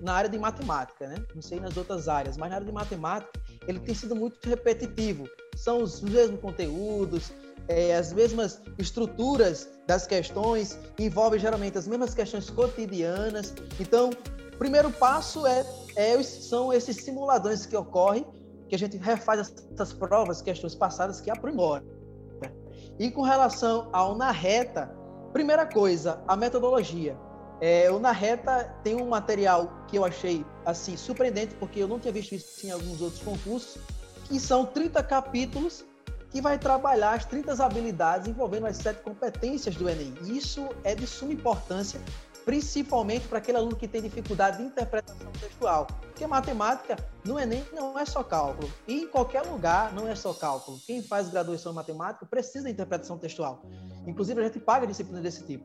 na 0.00 0.14
área 0.14 0.30
de 0.30 0.38
matemática, 0.38 1.08
né? 1.08 1.16
Não 1.34 1.42
sei 1.42 1.60
nas 1.60 1.76
outras 1.76 2.08
áreas, 2.08 2.38
mas 2.38 2.48
na 2.48 2.56
área 2.56 2.66
de 2.66 2.72
matemática 2.72 3.38
ele 3.68 3.80
tem 3.80 3.94
sido 3.94 4.16
muito 4.16 4.38
repetitivo. 4.48 5.28
São 5.54 5.82
os 5.82 6.00
mesmos 6.00 6.40
conteúdos, 6.40 7.34
é, 7.68 7.94
as 7.94 8.14
mesmas 8.14 8.62
estruturas 8.78 9.68
das 9.86 10.06
questões, 10.06 10.78
envolve 10.98 11.38
geralmente 11.38 11.76
as 11.76 11.86
mesmas 11.86 12.14
questões 12.14 12.48
cotidianas. 12.48 13.52
Então, 13.78 14.08
primeiro 14.58 14.90
passo 14.90 15.46
é, 15.46 15.64
é 15.96 16.22
são 16.22 16.72
esses 16.72 16.96
simuladores 16.96 17.66
que 17.66 17.76
ocorrem, 17.76 18.26
que 18.68 18.74
a 18.74 18.78
gente 18.78 18.96
refaz 18.96 19.52
essas 19.72 19.92
provas, 19.92 20.40
questões 20.40 20.74
passadas 20.74 21.20
que 21.20 21.30
aprimoram. 21.30 21.84
E 22.98 23.10
com 23.10 23.22
relação 23.22 23.88
ao 23.92 24.16
na 24.16 24.30
reta, 24.30 24.94
primeira 25.32 25.66
coisa, 25.66 26.22
a 26.28 26.36
metodologia. 26.36 27.16
É, 27.60 27.90
o 27.90 27.98
na 27.98 28.12
reta 28.12 28.64
tem 28.82 29.00
um 29.00 29.08
material 29.08 29.84
que 29.88 29.96
eu 29.96 30.04
achei 30.04 30.44
assim 30.64 30.96
surpreendente 30.96 31.54
porque 31.54 31.80
eu 31.80 31.88
não 31.88 31.98
tinha 31.98 32.12
visto 32.12 32.34
isso 32.34 32.66
em 32.66 32.70
alguns 32.70 33.00
outros 33.00 33.22
concursos, 33.22 33.78
que 34.28 34.38
são 34.38 34.66
30 34.66 35.02
capítulos 35.02 35.84
que 36.30 36.40
vai 36.40 36.58
trabalhar 36.58 37.12
as 37.12 37.24
30 37.24 37.64
habilidades 37.64 38.26
envolvendo 38.26 38.66
as 38.66 38.76
sete 38.76 39.02
competências 39.02 39.76
do 39.76 39.88
Enem. 39.88 40.12
Isso 40.24 40.68
é 40.82 40.94
de 40.94 41.06
suma 41.06 41.32
importância 41.32 42.00
principalmente 42.44 43.26
para 43.26 43.38
aquele 43.38 43.58
aluno 43.58 43.74
que 43.74 43.88
tem 43.88 44.02
dificuldade 44.02 44.58
de 44.58 44.64
interpretação 44.64 45.30
textual. 45.40 45.86
Porque 46.02 46.26
matemática 46.26 46.96
no 47.24 47.38
Enem 47.38 47.64
não 47.72 47.98
é 47.98 48.04
só 48.04 48.22
cálculo. 48.22 48.70
E 48.86 49.02
em 49.02 49.06
qualquer 49.06 49.42
lugar 49.42 49.92
não 49.92 50.06
é 50.06 50.14
só 50.14 50.32
cálculo. 50.32 50.78
Quem 50.86 51.02
faz 51.02 51.28
graduação 51.28 51.72
em 51.72 51.74
matemática 51.74 52.26
precisa 52.26 52.66
de 52.66 52.72
interpretação 52.72 53.18
textual. 53.18 53.62
Inclusive, 54.06 54.40
a 54.40 54.44
gente 54.44 54.60
paga 54.60 54.86
disciplina 54.86 55.20
desse 55.20 55.42
tipo. 55.44 55.64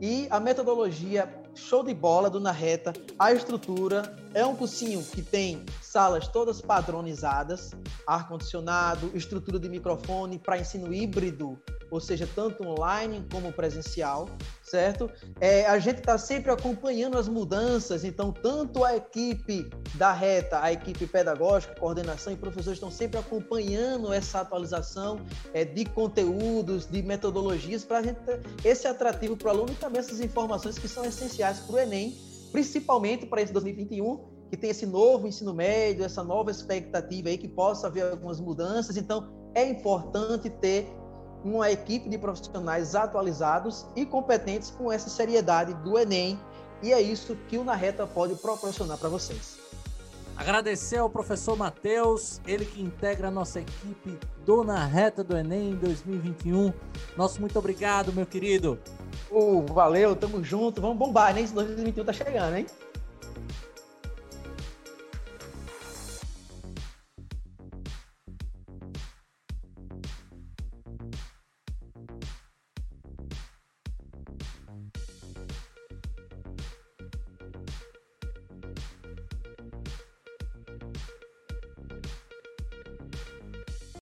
E 0.00 0.26
a 0.30 0.40
metodologia 0.40 1.28
show 1.54 1.84
de 1.84 1.92
bola 1.92 2.30
do 2.30 2.40
Narreta, 2.40 2.92
a 3.18 3.32
estrutura 3.32 4.16
é 4.34 4.44
um 4.44 4.54
cursinho 4.54 5.02
que 5.02 5.22
tem 5.22 5.64
salas 5.80 6.28
todas 6.28 6.60
padronizadas, 6.60 7.70
ar-condicionado, 8.06 9.10
estrutura 9.14 9.58
de 9.58 9.68
microfone 9.68 10.38
para 10.38 10.58
ensino 10.58 10.92
híbrido 10.92 11.58
ou 11.90 12.00
seja, 12.00 12.28
tanto 12.34 12.62
online 12.66 13.26
como 13.30 13.52
presencial, 13.52 14.28
certo? 14.62 15.10
É, 15.40 15.66
a 15.66 15.78
gente 15.78 15.98
está 15.98 16.16
sempre 16.16 16.50
acompanhando 16.50 17.18
as 17.18 17.28
mudanças, 17.28 18.04
então, 18.04 18.32
tanto 18.32 18.84
a 18.84 18.96
equipe 18.96 19.68
da 19.94 20.12
reta, 20.12 20.62
a 20.62 20.72
equipe 20.72 21.06
pedagógica, 21.06 21.74
coordenação 21.74 22.32
e 22.32 22.36
professores 22.36 22.76
estão 22.76 22.90
sempre 22.90 23.18
acompanhando 23.18 24.12
essa 24.12 24.40
atualização 24.40 25.20
é, 25.52 25.64
de 25.64 25.84
conteúdos, 25.84 26.86
de 26.86 27.02
metodologias, 27.02 27.84
para 27.84 27.98
a 27.98 28.02
gente 28.02 28.20
ter 28.20 28.40
esse 28.64 28.86
atrativo 28.86 29.36
para 29.36 29.48
o 29.48 29.50
aluno 29.50 29.72
e 29.72 29.76
também 29.76 29.98
essas 29.98 30.20
informações 30.20 30.78
que 30.78 30.86
são 30.86 31.04
essenciais 31.04 31.58
para 31.60 31.74
o 31.74 31.78
Enem, 31.78 32.29
principalmente 32.52 33.26
para 33.26 33.42
esse 33.42 33.52
2021 33.52 34.40
que 34.50 34.56
tem 34.56 34.70
esse 34.70 34.84
novo 34.84 35.28
ensino 35.28 35.54
médio, 35.54 36.04
essa 36.04 36.24
nova 36.24 36.50
expectativa 36.50 37.28
aí 37.28 37.38
que 37.38 37.46
possa 37.46 37.86
haver 37.86 38.10
algumas 38.10 38.40
mudanças. 38.40 38.96
Então, 38.96 39.30
é 39.54 39.64
importante 39.64 40.50
ter 40.50 40.88
uma 41.44 41.70
equipe 41.70 42.08
de 42.08 42.18
profissionais 42.18 42.96
atualizados 42.96 43.86
e 43.94 44.04
competentes 44.04 44.70
com 44.70 44.90
essa 44.90 45.08
seriedade 45.08 45.72
do 45.84 45.96
Enem. 45.96 46.38
E 46.82 46.92
é 46.92 47.00
isso 47.00 47.36
que 47.48 47.58
o 47.58 47.64
Narreta 47.64 48.06
pode 48.06 48.34
proporcionar 48.34 48.98
para 48.98 49.08
vocês. 49.08 49.59
Agradecer 50.36 50.96
ao 50.96 51.10
professor 51.10 51.56
Matheus, 51.56 52.40
ele 52.46 52.64
que 52.64 52.80
integra 52.80 53.28
a 53.28 53.30
nossa 53.30 53.60
equipe 53.60 54.18
do 54.44 54.64
Na 54.64 54.86
Reta 54.86 55.22
do 55.22 55.36
Enem 55.36 55.74
2021. 55.76 56.72
Nosso 57.16 57.40
muito 57.40 57.58
obrigado, 57.58 58.12
meu 58.12 58.24
querido. 58.24 58.78
Uh, 59.30 59.62
valeu, 59.66 60.16
tamo 60.16 60.42
junto. 60.42 60.80
Vamos 60.80 60.96
bombar, 60.96 61.34
né? 61.34 61.42
Esse 61.42 61.54
2021 61.54 62.04
tá 62.04 62.12
chegando, 62.12 62.56
hein? 62.56 62.66